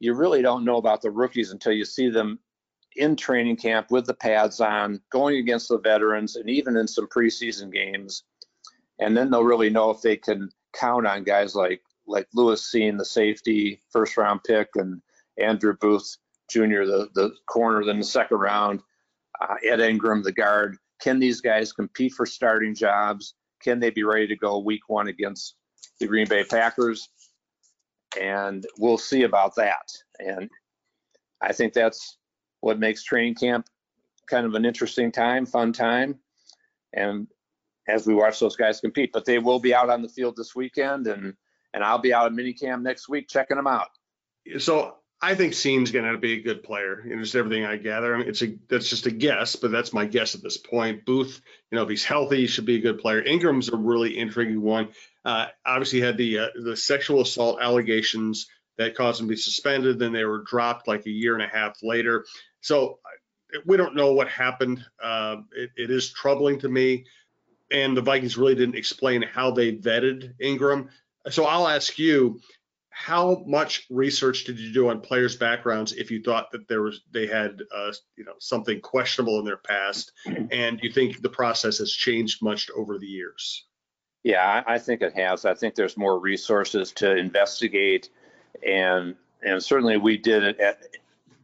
you 0.00 0.14
really 0.14 0.40
don't 0.40 0.64
know 0.64 0.78
about 0.78 1.02
the 1.02 1.10
rookies 1.10 1.50
until 1.50 1.72
you 1.72 1.84
see 1.84 2.08
them 2.08 2.38
in 2.96 3.14
training 3.14 3.56
camp 3.56 3.90
with 3.90 4.06
the 4.06 4.14
pads 4.14 4.58
on, 4.58 5.02
going 5.12 5.36
against 5.36 5.68
the 5.68 5.78
veterans, 5.78 6.36
and 6.36 6.48
even 6.48 6.78
in 6.78 6.88
some 6.88 7.06
preseason 7.08 7.70
games. 7.70 8.24
And 9.00 9.14
then 9.14 9.30
they'll 9.30 9.44
really 9.44 9.68
know 9.68 9.90
if 9.90 10.00
they 10.00 10.16
can 10.16 10.48
count 10.72 11.06
on 11.06 11.24
guys 11.24 11.54
like 11.54 11.82
like 12.06 12.26
Lewis 12.32 12.72
Cine 12.74 12.96
the 12.96 13.04
safety, 13.04 13.82
first 13.90 14.16
round 14.16 14.42
pick, 14.44 14.70
and 14.76 15.02
Andrew 15.38 15.76
Booth 15.78 16.16
Jr., 16.48 16.84
the 16.86 17.10
the 17.14 17.34
corner, 17.46 17.84
then 17.84 17.98
the 17.98 18.04
second 18.04 18.38
round, 18.38 18.80
uh, 19.42 19.56
Ed 19.62 19.80
Ingram, 19.80 20.22
the 20.22 20.32
guard. 20.32 20.78
Can 21.02 21.18
these 21.18 21.42
guys 21.42 21.74
compete 21.74 22.14
for 22.14 22.24
starting 22.24 22.74
jobs? 22.74 23.34
Can 23.62 23.78
they 23.78 23.90
be 23.90 24.04
ready 24.04 24.26
to 24.28 24.36
go 24.36 24.58
week 24.58 24.88
one 24.88 25.08
against 25.08 25.56
the 26.00 26.06
Green 26.06 26.26
Bay 26.26 26.44
Packers? 26.44 27.10
And 28.20 28.66
we'll 28.78 28.98
see 28.98 29.22
about 29.22 29.54
that. 29.56 29.92
And 30.18 30.50
I 31.40 31.52
think 31.52 31.72
that's 31.72 32.18
what 32.60 32.78
makes 32.78 33.02
training 33.02 33.34
camp 33.34 33.68
kind 34.26 34.46
of 34.46 34.54
an 34.54 34.64
interesting 34.64 35.12
time, 35.12 35.46
fun 35.46 35.72
time. 35.72 36.18
And 36.92 37.26
as 37.88 38.06
we 38.06 38.14
watch 38.14 38.40
those 38.40 38.56
guys 38.56 38.80
compete, 38.80 39.10
but 39.12 39.24
they 39.24 39.38
will 39.38 39.60
be 39.60 39.74
out 39.74 39.90
on 39.90 40.02
the 40.02 40.08
field 40.08 40.36
this 40.36 40.54
weekend 40.54 41.06
and 41.06 41.34
and 41.74 41.82
I'll 41.82 41.98
be 41.98 42.14
out 42.14 42.26
at 42.26 42.32
minicamp 42.32 42.82
next 42.82 43.08
week 43.08 43.28
checking 43.28 43.56
them 43.56 43.66
out. 43.66 43.88
So 44.58 44.94
I 45.24 45.34
think 45.34 45.54
Cine's 45.54 45.90
going 45.90 46.04
to 46.04 46.18
be 46.18 46.34
a 46.34 46.42
good 46.42 46.62
player. 46.62 47.02
You 47.06 47.16
know, 47.16 47.22
just 47.22 47.34
everything 47.34 47.64
I 47.64 47.78
gather. 47.78 48.14
I 48.14 48.18
mean, 48.18 48.28
it's 48.28 48.42
a 48.42 48.58
that's 48.68 48.90
just 48.90 49.06
a 49.06 49.10
guess, 49.10 49.56
but 49.56 49.70
that's 49.70 49.94
my 49.94 50.04
guess 50.04 50.34
at 50.34 50.42
this 50.42 50.58
point. 50.58 51.06
Booth, 51.06 51.40
you 51.70 51.76
know, 51.76 51.82
if 51.82 51.88
he's 51.88 52.04
healthy, 52.04 52.42
he 52.42 52.46
should 52.46 52.66
be 52.66 52.76
a 52.76 52.82
good 52.82 52.98
player. 52.98 53.22
Ingram's 53.22 53.70
a 53.70 53.76
really 53.76 54.18
intriguing 54.18 54.60
one. 54.60 54.90
Uh, 55.24 55.46
obviously, 55.64 56.02
had 56.02 56.18
the 56.18 56.40
uh, 56.40 56.48
the 56.62 56.76
sexual 56.76 57.22
assault 57.22 57.58
allegations 57.58 58.48
that 58.76 58.94
caused 58.94 59.18
him 59.18 59.26
to 59.26 59.30
be 59.30 59.36
suspended. 59.36 59.98
Then 59.98 60.12
they 60.12 60.24
were 60.24 60.44
dropped 60.46 60.88
like 60.88 61.06
a 61.06 61.10
year 61.10 61.32
and 61.32 61.42
a 61.42 61.48
half 61.48 61.78
later. 61.82 62.26
So 62.60 62.98
we 63.64 63.78
don't 63.78 63.96
know 63.96 64.12
what 64.12 64.28
happened. 64.28 64.84
Uh, 65.02 65.36
it, 65.56 65.70
it 65.76 65.90
is 65.90 66.12
troubling 66.12 66.58
to 66.58 66.68
me. 66.68 67.06
And 67.70 67.96
the 67.96 68.02
Vikings 68.02 68.36
really 68.36 68.54
didn't 68.54 68.76
explain 68.76 69.22
how 69.22 69.52
they 69.52 69.72
vetted 69.72 70.34
Ingram. 70.38 70.90
So 71.30 71.46
I'll 71.46 71.66
ask 71.66 71.98
you, 71.98 72.40
how 72.94 73.42
much 73.44 73.86
research 73.90 74.44
did 74.44 74.56
you 74.56 74.72
do 74.72 74.88
on 74.88 75.00
players' 75.00 75.36
backgrounds 75.36 75.92
if 75.92 76.12
you 76.12 76.22
thought 76.22 76.52
that 76.52 76.68
there 76.68 76.80
was 76.80 77.00
they 77.10 77.26
had 77.26 77.60
uh, 77.74 77.92
you 78.16 78.24
know 78.24 78.34
something 78.38 78.80
questionable 78.80 79.40
in 79.40 79.44
their 79.44 79.56
past, 79.56 80.12
and 80.52 80.78
you 80.80 80.92
think 80.92 81.20
the 81.20 81.28
process 81.28 81.78
has 81.78 81.92
changed 81.92 82.40
much 82.40 82.70
over 82.70 82.98
the 82.98 83.06
years? 83.06 83.64
Yeah, 84.22 84.62
I 84.64 84.78
think 84.78 85.02
it 85.02 85.12
has. 85.14 85.44
I 85.44 85.54
think 85.54 85.74
there's 85.74 85.96
more 85.96 86.20
resources 86.20 86.92
to 86.92 87.16
investigate, 87.16 88.10
and 88.64 89.16
and 89.42 89.60
certainly 89.60 89.96
we 89.96 90.16
did 90.16 90.44
it 90.44 90.60
at, 90.60 90.78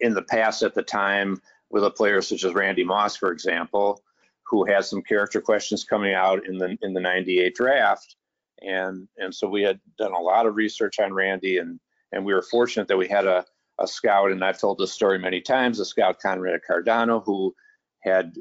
in 0.01 0.15
the 0.15 0.23
past 0.23 0.63
at 0.63 0.75
the 0.75 0.83
time 0.83 1.43
with 1.69 1.83
a 1.83 1.91
player 1.91 2.23
such 2.23 2.45
as 2.45 2.55
Randy 2.55 2.85
Moss, 2.85 3.17
for 3.17 3.33
example, 3.33 4.05
who 4.45 4.65
had 4.65 4.85
some 4.85 5.03
character 5.03 5.41
questions 5.41 5.83
coming 5.83 6.15
out 6.15 6.47
in 6.47 6.59
the 6.59 6.79
in 6.83 6.95
the 6.95 7.01
'98 7.01 7.57
draft, 7.57 8.15
and 8.63 9.09
and 9.19 9.35
so 9.35 9.49
we 9.49 9.63
had 9.63 9.81
done 9.99 10.13
a 10.13 10.21
lot 10.21 10.47
of 10.47 10.57
research 10.57 10.99
on 10.99 11.13
Randy, 11.13 11.59
and 11.59 11.81
and 12.13 12.25
we 12.25 12.35
were 12.35 12.43
fortunate 12.43 12.89
that 12.89 12.99
we 12.99 13.09
had 13.09 13.27
a 13.27 13.45
a 13.79 13.87
scout, 13.87 14.31
and 14.31 14.45
I've 14.45 14.61
told 14.61 14.79
this 14.79 14.93
story 14.93 15.19
many 15.19 15.41
times, 15.41 15.81
a 15.81 15.85
scout 15.85 16.21
Conrad 16.21 16.61
Cardano, 16.69 17.23
who 17.25 17.55
had 18.01 18.35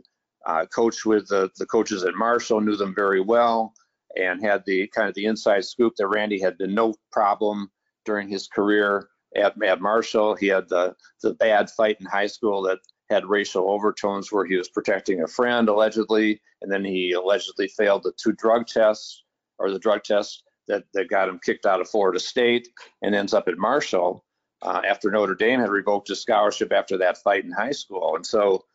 uh, 0.46 0.66
coached 0.66 1.06
with 1.06 1.28
the 1.28 1.50
the 1.58 1.66
coaches 1.66 2.04
at 2.04 2.16
Marshall, 2.16 2.62
knew 2.62 2.76
them 2.76 2.94
very 2.94 3.22
well, 3.22 3.74
and 4.18 4.42
had 4.42 4.64
the 4.66 4.88
kind 4.88 5.08
of 5.08 5.16
the 5.16 5.26
inside 5.26 5.66
scoop 5.66 5.94
that 5.98 6.08
Randy 6.08 6.40
had 6.40 6.58
been 6.58 6.74
no 6.74 6.94
problem 7.12 7.72
during 8.06 8.28
his 8.28 8.48
career 8.48 9.10
at, 9.36 9.62
at 9.64 9.82
Marshall. 9.82 10.36
He 10.36 10.48
had 10.48 10.68
the 10.70 10.96
the 11.24 11.34
bad 11.34 11.70
fight 11.70 11.98
in 12.00 12.06
high 12.06 12.28
school 12.28 12.62
that 12.64 12.80
had 13.10 13.26
racial 13.26 13.72
overtones 13.72 14.32
where 14.32 14.46
he 14.46 14.56
was 14.56 14.70
protecting 14.70 15.24
a 15.24 15.28
friend 15.28 15.70
allegedly, 15.70 16.42
and 16.62 16.72
then 16.72 16.84
he 16.84 17.14
allegedly 17.14 17.68
failed 17.68 18.04
the 18.04 18.14
two 18.22 18.34
drug 18.34 18.68
tests 18.68 19.24
or 19.60 19.72
the 19.72 19.80
drug 19.80 20.04
test 20.04 20.44
that, 20.68 20.84
that 20.94 21.10
got 21.10 21.30
him 21.30 21.40
kicked 21.44 21.66
out 21.66 21.82
of 21.82 21.90
Florida 21.90 22.20
State 22.20 22.70
and 23.02 23.16
ends 23.16 23.34
up 23.34 23.48
at 23.48 23.58
Marshall 23.58 24.24
uh, 24.62 24.82
after 24.86 25.10
Notre 25.10 25.36
Dame 25.36 25.60
had 25.60 25.70
revoked 25.70 26.10
his 26.10 26.22
scholarship 26.22 26.72
after 26.72 26.98
that 26.98 27.18
fight 27.18 27.46
in 27.46 27.52
high 27.52 27.72
school. 27.72 28.16
And 28.16 28.26
so, 28.26 28.66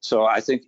so 0.00 0.24
I 0.24 0.40
think 0.40 0.62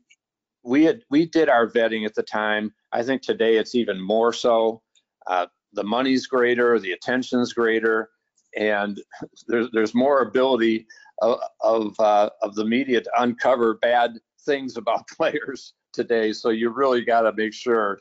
we 0.62 0.85
had 0.85 1.02
we 1.11 1.26
did 1.26 1.48
our 1.48 1.68
vetting 1.68 2.06
at 2.06 2.14
the 2.14 2.22
time. 2.22 2.72
I 2.92 3.02
think 3.02 3.22
today 3.22 3.56
it's 3.56 3.74
even 3.74 4.00
more 4.00 4.33
so. 4.33 4.83
Uh, 5.26 5.46
the 5.72 5.85
money's 5.85 6.26
greater, 6.26 6.78
the 6.78 6.92
attention's 6.92 7.52
greater, 7.52 8.11
and 8.56 9.00
there's 9.48 9.68
there's 9.72 9.94
more 9.94 10.22
ability 10.22 10.87
of 11.22 11.38
of, 11.61 11.98
uh, 12.00 12.30
of 12.42 12.54
the 12.54 12.64
media 12.64 13.00
to 13.00 13.11
uncover 13.18 13.74
bad 13.74 14.18
things 14.44 14.76
about 14.76 15.06
players 15.16 15.74
today. 15.92 16.33
So 16.33 16.50
you 16.50 16.70
really 16.70 17.04
got 17.04 17.22
to 17.22 17.33
make 17.35 17.54
sure 17.54 17.98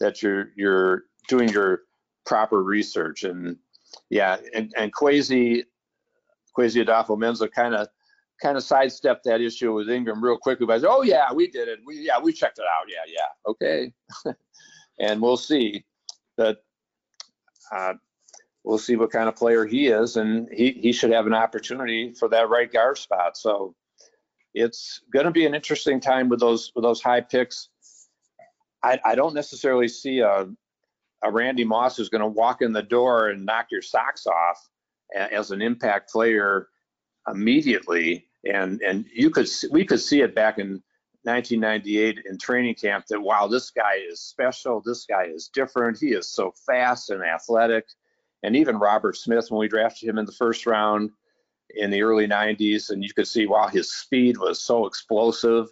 that 0.00 0.22
you're 0.22 0.50
you're 0.56 1.04
doing 1.28 1.48
your 1.48 1.82
proper 2.26 2.62
research. 2.62 3.24
And 3.24 3.56
yeah, 4.08 4.36
and, 4.54 4.72
and 4.76 4.92
Kwesi 4.92 5.64
Kwesi 6.56 6.84
Adofo-Mensah 6.84 7.50
kind 7.52 7.74
of 7.74 7.88
kind 8.42 8.56
of 8.56 8.62
sidestepped 8.62 9.24
that 9.24 9.40
issue 9.40 9.72
with 9.72 9.90
Ingram 9.90 10.22
real 10.22 10.38
quickly 10.38 10.66
by 10.66 10.78
saying, 10.78 10.92
"Oh 10.92 11.02
yeah, 11.02 11.32
we 11.32 11.48
did 11.48 11.68
it. 11.68 11.80
We 11.84 11.98
yeah, 12.00 12.20
we 12.20 12.32
checked 12.32 12.58
it 12.58 12.64
out. 12.64 12.86
Yeah, 12.88 13.12
yeah, 13.12 13.50
okay." 13.50 13.92
and 14.98 15.20
we'll 15.20 15.36
see. 15.36 15.84
But 16.36 16.64
uh, 17.74 17.94
we'll 18.64 18.78
see 18.78 18.96
what 18.96 19.10
kind 19.10 19.28
of 19.28 19.36
player 19.36 19.66
he 19.66 19.88
is, 19.88 20.16
and 20.16 20.48
he 20.52 20.72
he 20.72 20.92
should 20.92 21.12
have 21.12 21.26
an 21.26 21.34
opportunity 21.34 22.12
for 22.12 22.28
that 22.28 22.48
right 22.48 22.72
guard 22.72 22.98
spot. 22.98 23.36
So 23.36 23.74
it's 24.54 25.02
going 25.12 25.26
to 25.26 25.30
be 25.30 25.46
an 25.46 25.54
interesting 25.54 26.00
time 26.00 26.28
with 26.28 26.40
those 26.40 26.72
with 26.74 26.82
those 26.82 27.00
high 27.00 27.20
picks. 27.20 27.68
I, 28.82 28.98
I 29.04 29.14
don't 29.14 29.34
necessarily 29.34 29.88
see 29.88 30.20
a 30.20 30.48
a 31.22 31.30
Randy 31.30 31.64
Moss 31.64 31.96
who's 31.96 32.08
going 32.08 32.22
to 32.22 32.26
walk 32.26 32.62
in 32.62 32.72
the 32.72 32.82
door 32.82 33.28
and 33.28 33.44
knock 33.44 33.66
your 33.70 33.82
socks 33.82 34.26
off 34.26 34.68
as 35.14 35.50
an 35.50 35.60
impact 35.60 36.10
player 36.10 36.68
immediately. 37.28 38.26
And 38.50 38.80
and 38.80 39.04
you 39.12 39.30
could 39.30 39.48
we 39.70 39.84
could 39.84 40.00
see 40.00 40.22
it 40.22 40.34
back 40.34 40.58
in 40.58 40.82
1998 41.24 42.20
in 42.24 42.38
training 42.38 42.74
camp 42.76 43.04
that 43.08 43.20
wow 43.20 43.46
this 43.46 43.70
guy 43.70 43.96
is 44.08 44.20
special. 44.20 44.80
This 44.84 45.04
guy 45.04 45.24
is 45.24 45.50
different. 45.52 45.98
He 46.00 46.08
is 46.08 46.30
so 46.30 46.52
fast 46.66 47.10
and 47.10 47.22
athletic. 47.22 47.84
And 48.42 48.56
even 48.56 48.78
Robert 48.78 49.16
Smith 49.16 49.50
when 49.50 49.60
we 49.60 49.68
drafted 49.68 50.08
him 50.08 50.16
in 50.16 50.24
the 50.24 50.32
first 50.32 50.64
round 50.64 51.10
in 51.76 51.90
the 51.90 52.02
early 52.02 52.26
90s 52.26 52.90
and 52.90 53.04
you 53.04 53.12
could 53.12 53.28
see 53.28 53.46
wow 53.46 53.68
his 53.68 53.94
speed 53.94 54.38
was 54.38 54.62
so 54.62 54.86
explosive. 54.86 55.68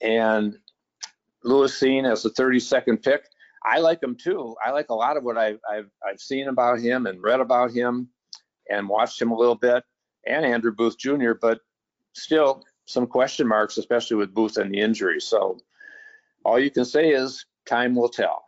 And 0.00 0.58
Lewis 1.44 1.80
Cine 1.80 2.10
as 2.10 2.24
the 2.24 2.30
32nd 2.30 3.02
pick 3.04 3.28
I 3.66 3.78
like 3.80 4.02
him 4.02 4.16
too 4.16 4.54
I 4.64 4.70
like 4.70 4.90
a 4.90 4.94
lot 4.94 5.16
of 5.16 5.24
what 5.24 5.36
I've, 5.36 5.58
I've, 5.70 5.90
I've 6.06 6.20
seen 6.20 6.48
about 6.48 6.80
him 6.80 7.06
and 7.06 7.22
read 7.22 7.40
about 7.40 7.72
him 7.72 8.08
and 8.70 8.88
watched 8.88 9.20
him 9.20 9.30
a 9.32 9.36
little 9.36 9.54
bit 9.56 9.82
and 10.26 10.44
Andrew 10.44 10.72
Booth 10.72 10.98
Jr. 10.98 11.32
but 11.40 11.60
still 12.14 12.64
some 12.86 13.06
question 13.06 13.46
marks, 13.46 13.78
especially 13.78 14.16
with 14.16 14.34
Booth 14.34 14.56
and 14.56 14.72
the 14.72 14.80
injury. 14.80 15.20
So 15.20 15.58
all 16.44 16.58
you 16.58 16.70
can 16.70 16.84
say 16.84 17.10
is 17.10 17.44
time 17.66 17.94
will 17.94 18.08
tell. 18.08 18.44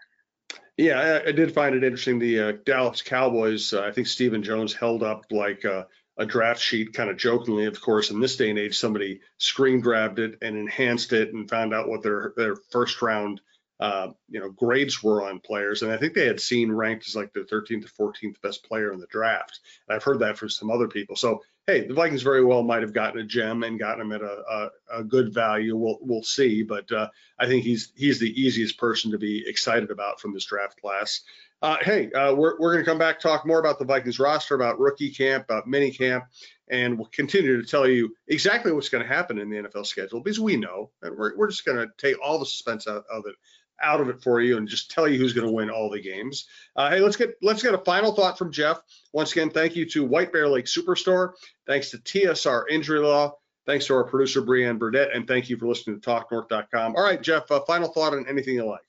Yeah, 0.76 1.20
I, 1.24 1.28
I 1.28 1.32
did 1.32 1.52
find 1.52 1.74
it 1.74 1.82
interesting. 1.82 2.18
The 2.18 2.40
uh, 2.40 2.52
Dallas 2.64 3.02
Cowboys, 3.02 3.72
uh, 3.72 3.82
I 3.82 3.90
think 3.90 4.06
Stephen 4.06 4.42
Jones 4.42 4.72
held 4.72 5.02
up 5.02 5.24
like 5.32 5.64
uh, 5.64 5.84
a 6.16 6.24
draft 6.24 6.60
sheet, 6.60 6.92
kind 6.92 7.10
of 7.10 7.16
jokingly, 7.16 7.66
of 7.66 7.80
course. 7.80 8.10
In 8.10 8.20
this 8.20 8.36
day 8.36 8.50
and 8.50 8.58
age, 8.58 8.78
somebody 8.78 9.20
screen 9.38 9.80
grabbed 9.80 10.20
it 10.20 10.38
and 10.40 10.56
enhanced 10.56 11.12
it 11.12 11.34
and 11.34 11.50
found 11.50 11.74
out 11.74 11.88
what 11.88 12.02
their 12.02 12.32
their 12.36 12.56
first 12.70 13.02
round 13.02 13.40
uh, 13.80 14.08
you 14.28 14.40
know, 14.40 14.50
grades 14.50 15.02
were 15.02 15.22
on 15.28 15.38
players. 15.38 15.82
And 15.82 15.92
I 15.92 15.96
think 15.96 16.14
they 16.14 16.26
had 16.26 16.38
Cine 16.38 16.74
ranked 16.74 17.06
as 17.06 17.14
like 17.14 17.32
the 17.32 17.40
13th 17.40 17.86
or 17.98 18.12
14th 18.12 18.40
best 18.42 18.64
player 18.64 18.92
in 18.92 18.98
the 18.98 19.06
draft. 19.06 19.60
And 19.88 19.94
I've 19.94 20.02
heard 20.02 20.18
that 20.20 20.36
from 20.36 20.48
some 20.48 20.70
other 20.70 20.88
people. 20.88 21.14
So, 21.14 21.42
hey, 21.66 21.86
the 21.86 21.94
Vikings 21.94 22.22
very 22.22 22.44
well 22.44 22.62
might 22.62 22.82
have 22.82 22.92
gotten 22.92 23.20
a 23.20 23.24
gem 23.24 23.62
and 23.62 23.78
gotten 23.78 24.00
him 24.00 24.12
at 24.12 24.22
a, 24.22 24.42
a, 24.50 24.98
a 25.00 25.04
good 25.04 25.32
value. 25.32 25.76
We'll, 25.76 25.98
we'll 26.00 26.24
see. 26.24 26.62
But 26.62 26.90
uh, 26.90 27.08
I 27.38 27.46
think 27.46 27.62
he's 27.62 27.92
he's 27.94 28.18
the 28.18 28.40
easiest 28.40 28.78
person 28.78 29.12
to 29.12 29.18
be 29.18 29.44
excited 29.46 29.90
about 29.90 30.20
from 30.20 30.34
this 30.34 30.46
draft 30.46 30.80
class. 30.80 31.20
Uh, 31.60 31.76
hey, 31.82 32.10
uh, 32.12 32.32
we're, 32.32 32.56
we're 32.58 32.72
going 32.72 32.84
to 32.84 32.88
come 32.88 32.98
back 32.98 33.18
talk 33.18 33.44
more 33.44 33.58
about 33.58 33.80
the 33.80 33.84
Vikings 33.84 34.20
roster, 34.20 34.54
about 34.54 34.78
rookie 34.78 35.10
camp, 35.10 35.44
about 35.44 35.66
mini 35.66 35.90
camp, 35.90 36.24
and 36.70 36.96
we'll 36.96 37.08
continue 37.08 37.60
to 37.60 37.68
tell 37.68 37.88
you 37.88 38.14
exactly 38.28 38.70
what's 38.70 38.88
going 38.88 39.02
to 39.02 39.12
happen 39.12 39.38
in 39.38 39.50
the 39.50 39.56
NFL 39.56 39.84
schedule 39.84 40.20
because 40.20 40.38
we 40.38 40.56
know, 40.56 40.90
and 41.02 41.16
we're, 41.16 41.36
we're 41.36 41.50
just 41.50 41.64
going 41.64 41.78
to 41.78 41.88
take 41.96 42.16
all 42.22 42.38
the 42.38 42.46
suspense 42.46 42.86
out 42.86 43.04
of 43.10 43.24
it 43.26 43.34
out 43.82 44.00
of 44.00 44.08
it 44.08 44.22
for 44.22 44.40
you 44.40 44.56
and 44.56 44.68
just 44.68 44.90
tell 44.90 45.08
you 45.08 45.18
who's 45.18 45.32
going 45.32 45.46
to 45.46 45.52
win 45.52 45.70
all 45.70 45.90
the 45.90 46.00
games. 46.00 46.46
Uh, 46.76 46.90
hey, 46.90 47.00
let's 47.00 47.16
get 47.16 47.34
let's 47.42 47.62
get 47.62 47.74
a 47.74 47.78
final 47.78 48.12
thought 48.12 48.38
from 48.38 48.52
Jeff. 48.52 48.80
Once 49.12 49.32
again, 49.32 49.50
thank 49.50 49.76
you 49.76 49.84
to 49.86 50.04
White 50.04 50.32
Bear 50.32 50.48
Lake 50.48 50.66
Superstore. 50.66 51.32
Thanks 51.66 51.90
to 51.90 51.98
TSR 51.98 52.64
Injury 52.70 53.00
Law. 53.00 53.34
Thanks 53.66 53.86
to 53.86 53.94
our 53.94 54.04
producer 54.04 54.40
Brianne 54.40 54.78
Burdett, 54.78 55.14
and 55.14 55.28
thank 55.28 55.50
you 55.50 55.58
for 55.58 55.66
listening 55.66 56.00
to 56.00 56.10
TalkNorth.com. 56.10 56.96
All 56.96 57.04
right, 57.04 57.20
Jeff. 57.20 57.50
Uh, 57.50 57.60
final 57.66 57.88
thought 57.92 58.14
on 58.14 58.26
anything 58.26 58.54
you 58.54 58.64
like. 58.64 58.80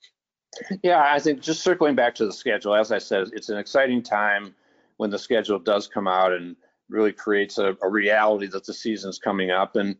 Yeah, 0.84 1.04
I 1.06 1.19
think 1.19 1.41
just 1.41 1.63
circling 1.63 1.95
back 1.95 2.15
to 2.15 2.25
the 2.25 2.34
schedule, 2.34 2.73
as 2.73 2.91
I 2.91 2.97
said, 2.97 3.28
it's 3.34 3.49
an 3.49 3.58
exciting 3.58 4.02
time 4.02 4.56
when 4.97 5.10
the 5.10 5.19
schedule 5.19 5.60
does 5.60 5.88
come 5.88 6.08
out 6.08 6.34
and 6.34 6.56
really 6.89 7.12
creates 7.12 7.58
a, 7.58 7.78
a 7.82 7.89
reality 7.89 8.47
that 8.47 8.65
the 8.65 8.73
season's 8.73 9.19
coming 9.19 9.52
up. 9.52 9.75
And 9.75 9.97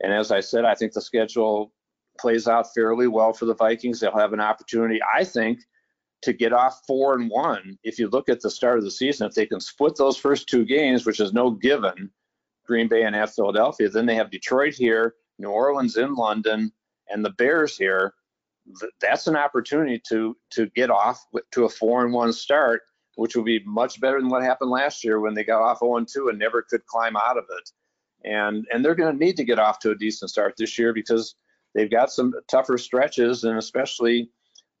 and 0.00 0.12
as 0.12 0.32
I 0.32 0.40
said, 0.40 0.64
I 0.64 0.74
think 0.74 0.92
the 0.92 1.00
schedule 1.00 1.72
plays 2.18 2.46
out 2.46 2.72
fairly 2.74 3.08
well 3.08 3.32
for 3.32 3.46
the 3.46 3.54
Vikings. 3.54 4.00
They'll 4.00 4.16
have 4.16 4.32
an 4.32 4.40
opportunity, 4.40 5.00
I 5.14 5.24
think, 5.24 5.60
to 6.22 6.32
get 6.32 6.52
off 6.52 6.82
four 6.86 7.14
and 7.14 7.28
one. 7.30 7.78
If 7.82 7.98
you 7.98 8.08
look 8.08 8.28
at 8.28 8.40
the 8.40 8.50
start 8.50 8.78
of 8.78 8.84
the 8.84 8.90
season, 8.90 9.26
if 9.26 9.34
they 9.34 9.46
can 9.46 9.60
split 9.60 9.96
those 9.96 10.16
first 10.16 10.48
two 10.48 10.64
games, 10.64 11.04
which 11.04 11.20
is 11.20 11.32
no 11.32 11.50
given, 11.50 12.10
Green 12.64 12.88
Bay 12.88 13.02
and 13.02 13.16
at 13.16 13.34
Philadelphia, 13.34 13.88
then 13.88 14.06
they 14.06 14.14
have 14.14 14.30
Detroit 14.30 14.74
here, 14.74 15.14
New 15.38 15.50
Orleans 15.50 15.96
in 15.96 16.14
London, 16.14 16.72
and 17.08 17.24
the 17.24 17.30
Bears 17.30 17.76
here. 17.76 18.14
That's 19.00 19.26
an 19.26 19.36
opportunity 19.36 20.00
to 20.08 20.36
to 20.50 20.66
get 20.66 20.90
off 20.90 21.20
to 21.50 21.64
a 21.64 21.68
four 21.68 22.04
and 22.04 22.14
one 22.14 22.32
start, 22.32 22.82
which 23.16 23.34
will 23.34 23.42
be 23.42 23.60
much 23.66 24.00
better 24.00 24.20
than 24.20 24.30
what 24.30 24.44
happened 24.44 24.70
last 24.70 25.02
year 25.02 25.18
when 25.18 25.34
they 25.34 25.42
got 25.42 25.62
off 25.62 25.80
0 25.80 25.96
and 25.96 26.08
2 26.08 26.28
and 26.28 26.38
never 26.38 26.62
could 26.62 26.86
climb 26.86 27.16
out 27.16 27.36
of 27.36 27.44
it. 27.58 27.70
And 28.24 28.64
and 28.72 28.84
they're 28.84 28.94
going 28.94 29.18
to 29.18 29.24
need 29.24 29.36
to 29.38 29.44
get 29.44 29.58
off 29.58 29.80
to 29.80 29.90
a 29.90 29.96
decent 29.96 30.30
start 30.30 30.54
this 30.56 30.78
year 30.78 30.92
because 30.92 31.34
they've 31.74 31.90
got 31.90 32.12
some 32.12 32.32
tougher 32.50 32.78
stretches, 32.78 33.44
and 33.44 33.58
especially 33.58 34.30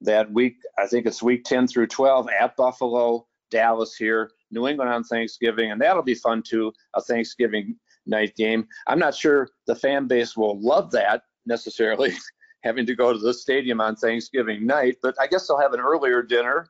that 0.00 0.30
week, 0.32 0.56
I 0.78 0.86
think 0.86 1.06
it's 1.06 1.22
week 1.22 1.44
10 1.44 1.68
through 1.68 1.86
12 1.86 2.28
at 2.38 2.56
Buffalo, 2.56 3.26
Dallas 3.50 3.94
here, 3.94 4.30
New 4.50 4.66
England 4.66 4.90
on 4.90 5.04
Thanksgiving, 5.04 5.70
and 5.70 5.80
that'll 5.80 6.02
be 6.02 6.14
fun 6.14 6.42
too. 6.42 6.72
A 6.94 7.00
Thanksgiving 7.00 7.76
night 8.06 8.34
game. 8.36 8.66
I'm 8.86 8.98
not 8.98 9.14
sure 9.14 9.48
the 9.66 9.74
fan 9.74 10.06
base 10.06 10.36
will 10.36 10.60
love 10.60 10.90
that 10.92 11.22
necessarily, 11.46 12.14
having 12.62 12.86
to 12.86 12.94
go 12.94 13.12
to 13.12 13.18
the 13.18 13.34
stadium 13.34 13.80
on 13.80 13.96
Thanksgiving 13.96 14.66
night, 14.66 14.96
but 15.02 15.14
I 15.20 15.26
guess 15.26 15.46
they'll 15.46 15.60
have 15.60 15.72
an 15.72 15.80
earlier 15.80 16.22
dinner, 16.22 16.66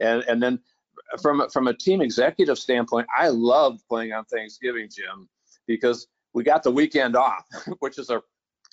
and 0.00 0.22
and 0.28 0.42
then 0.42 0.60
from 1.20 1.48
from 1.50 1.68
a 1.68 1.74
team 1.74 2.00
executive 2.00 2.58
standpoint, 2.58 3.06
I 3.16 3.28
loved 3.28 3.80
playing 3.88 4.12
on 4.12 4.24
Thanksgiving, 4.26 4.88
Jim, 4.90 5.28
because 5.66 6.06
we 6.34 6.44
got 6.44 6.62
the 6.62 6.70
weekend 6.70 7.16
off, 7.16 7.44
which 7.80 7.98
is 7.98 8.10
a 8.10 8.22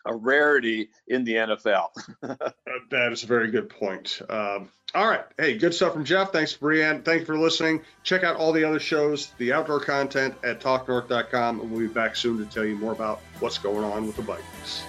a 0.06 0.16
rarity 0.16 0.90
in 1.08 1.24
the 1.24 1.34
NFL. 1.34 1.90
that 2.90 3.12
is 3.12 3.24
a 3.24 3.28
very 3.28 3.52
good 3.52 3.70
point. 3.70 4.22
Um, 4.30 4.70
all 4.96 5.08
right. 5.08 5.26
Hey, 5.38 5.58
good 5.58 5.74
stuff 5.74 5.94
from 5.94 6.06
Jeff. 6.06 6.32
Thanks, 6.32 6.56
Brianne. 6.56 7.04
Thanks 7.04 7.26
for 7.26 7.38
listening. 7.38 7.82
Check 8.04 8.24
out 8.24 8.36
all 8.36 8.52
the 8.52 8.64
other 8.64 8.80
shows, 8.80 9.32
the 9.38 9.52
outdoor 9.54 9.80
content 9.80 10.36
at 10.44 10.60
talknorth.com, 10.60 11.62
and 11.62 11.72
we'll 11.72 11.82
be 11.82 11.88
back 11.88 12.16
soon 12.16 12.38
to 12.38 12.46
tell 12.46 12.66
you 12.66 12.76
more 12.76 12.92
about 12.92 13.22
what's 13.40 13.58
going 13.58 13.84
on 13.84 14.06
with 14.06 14.16
the 14.16 14.22
Vikings. 14.22 14.84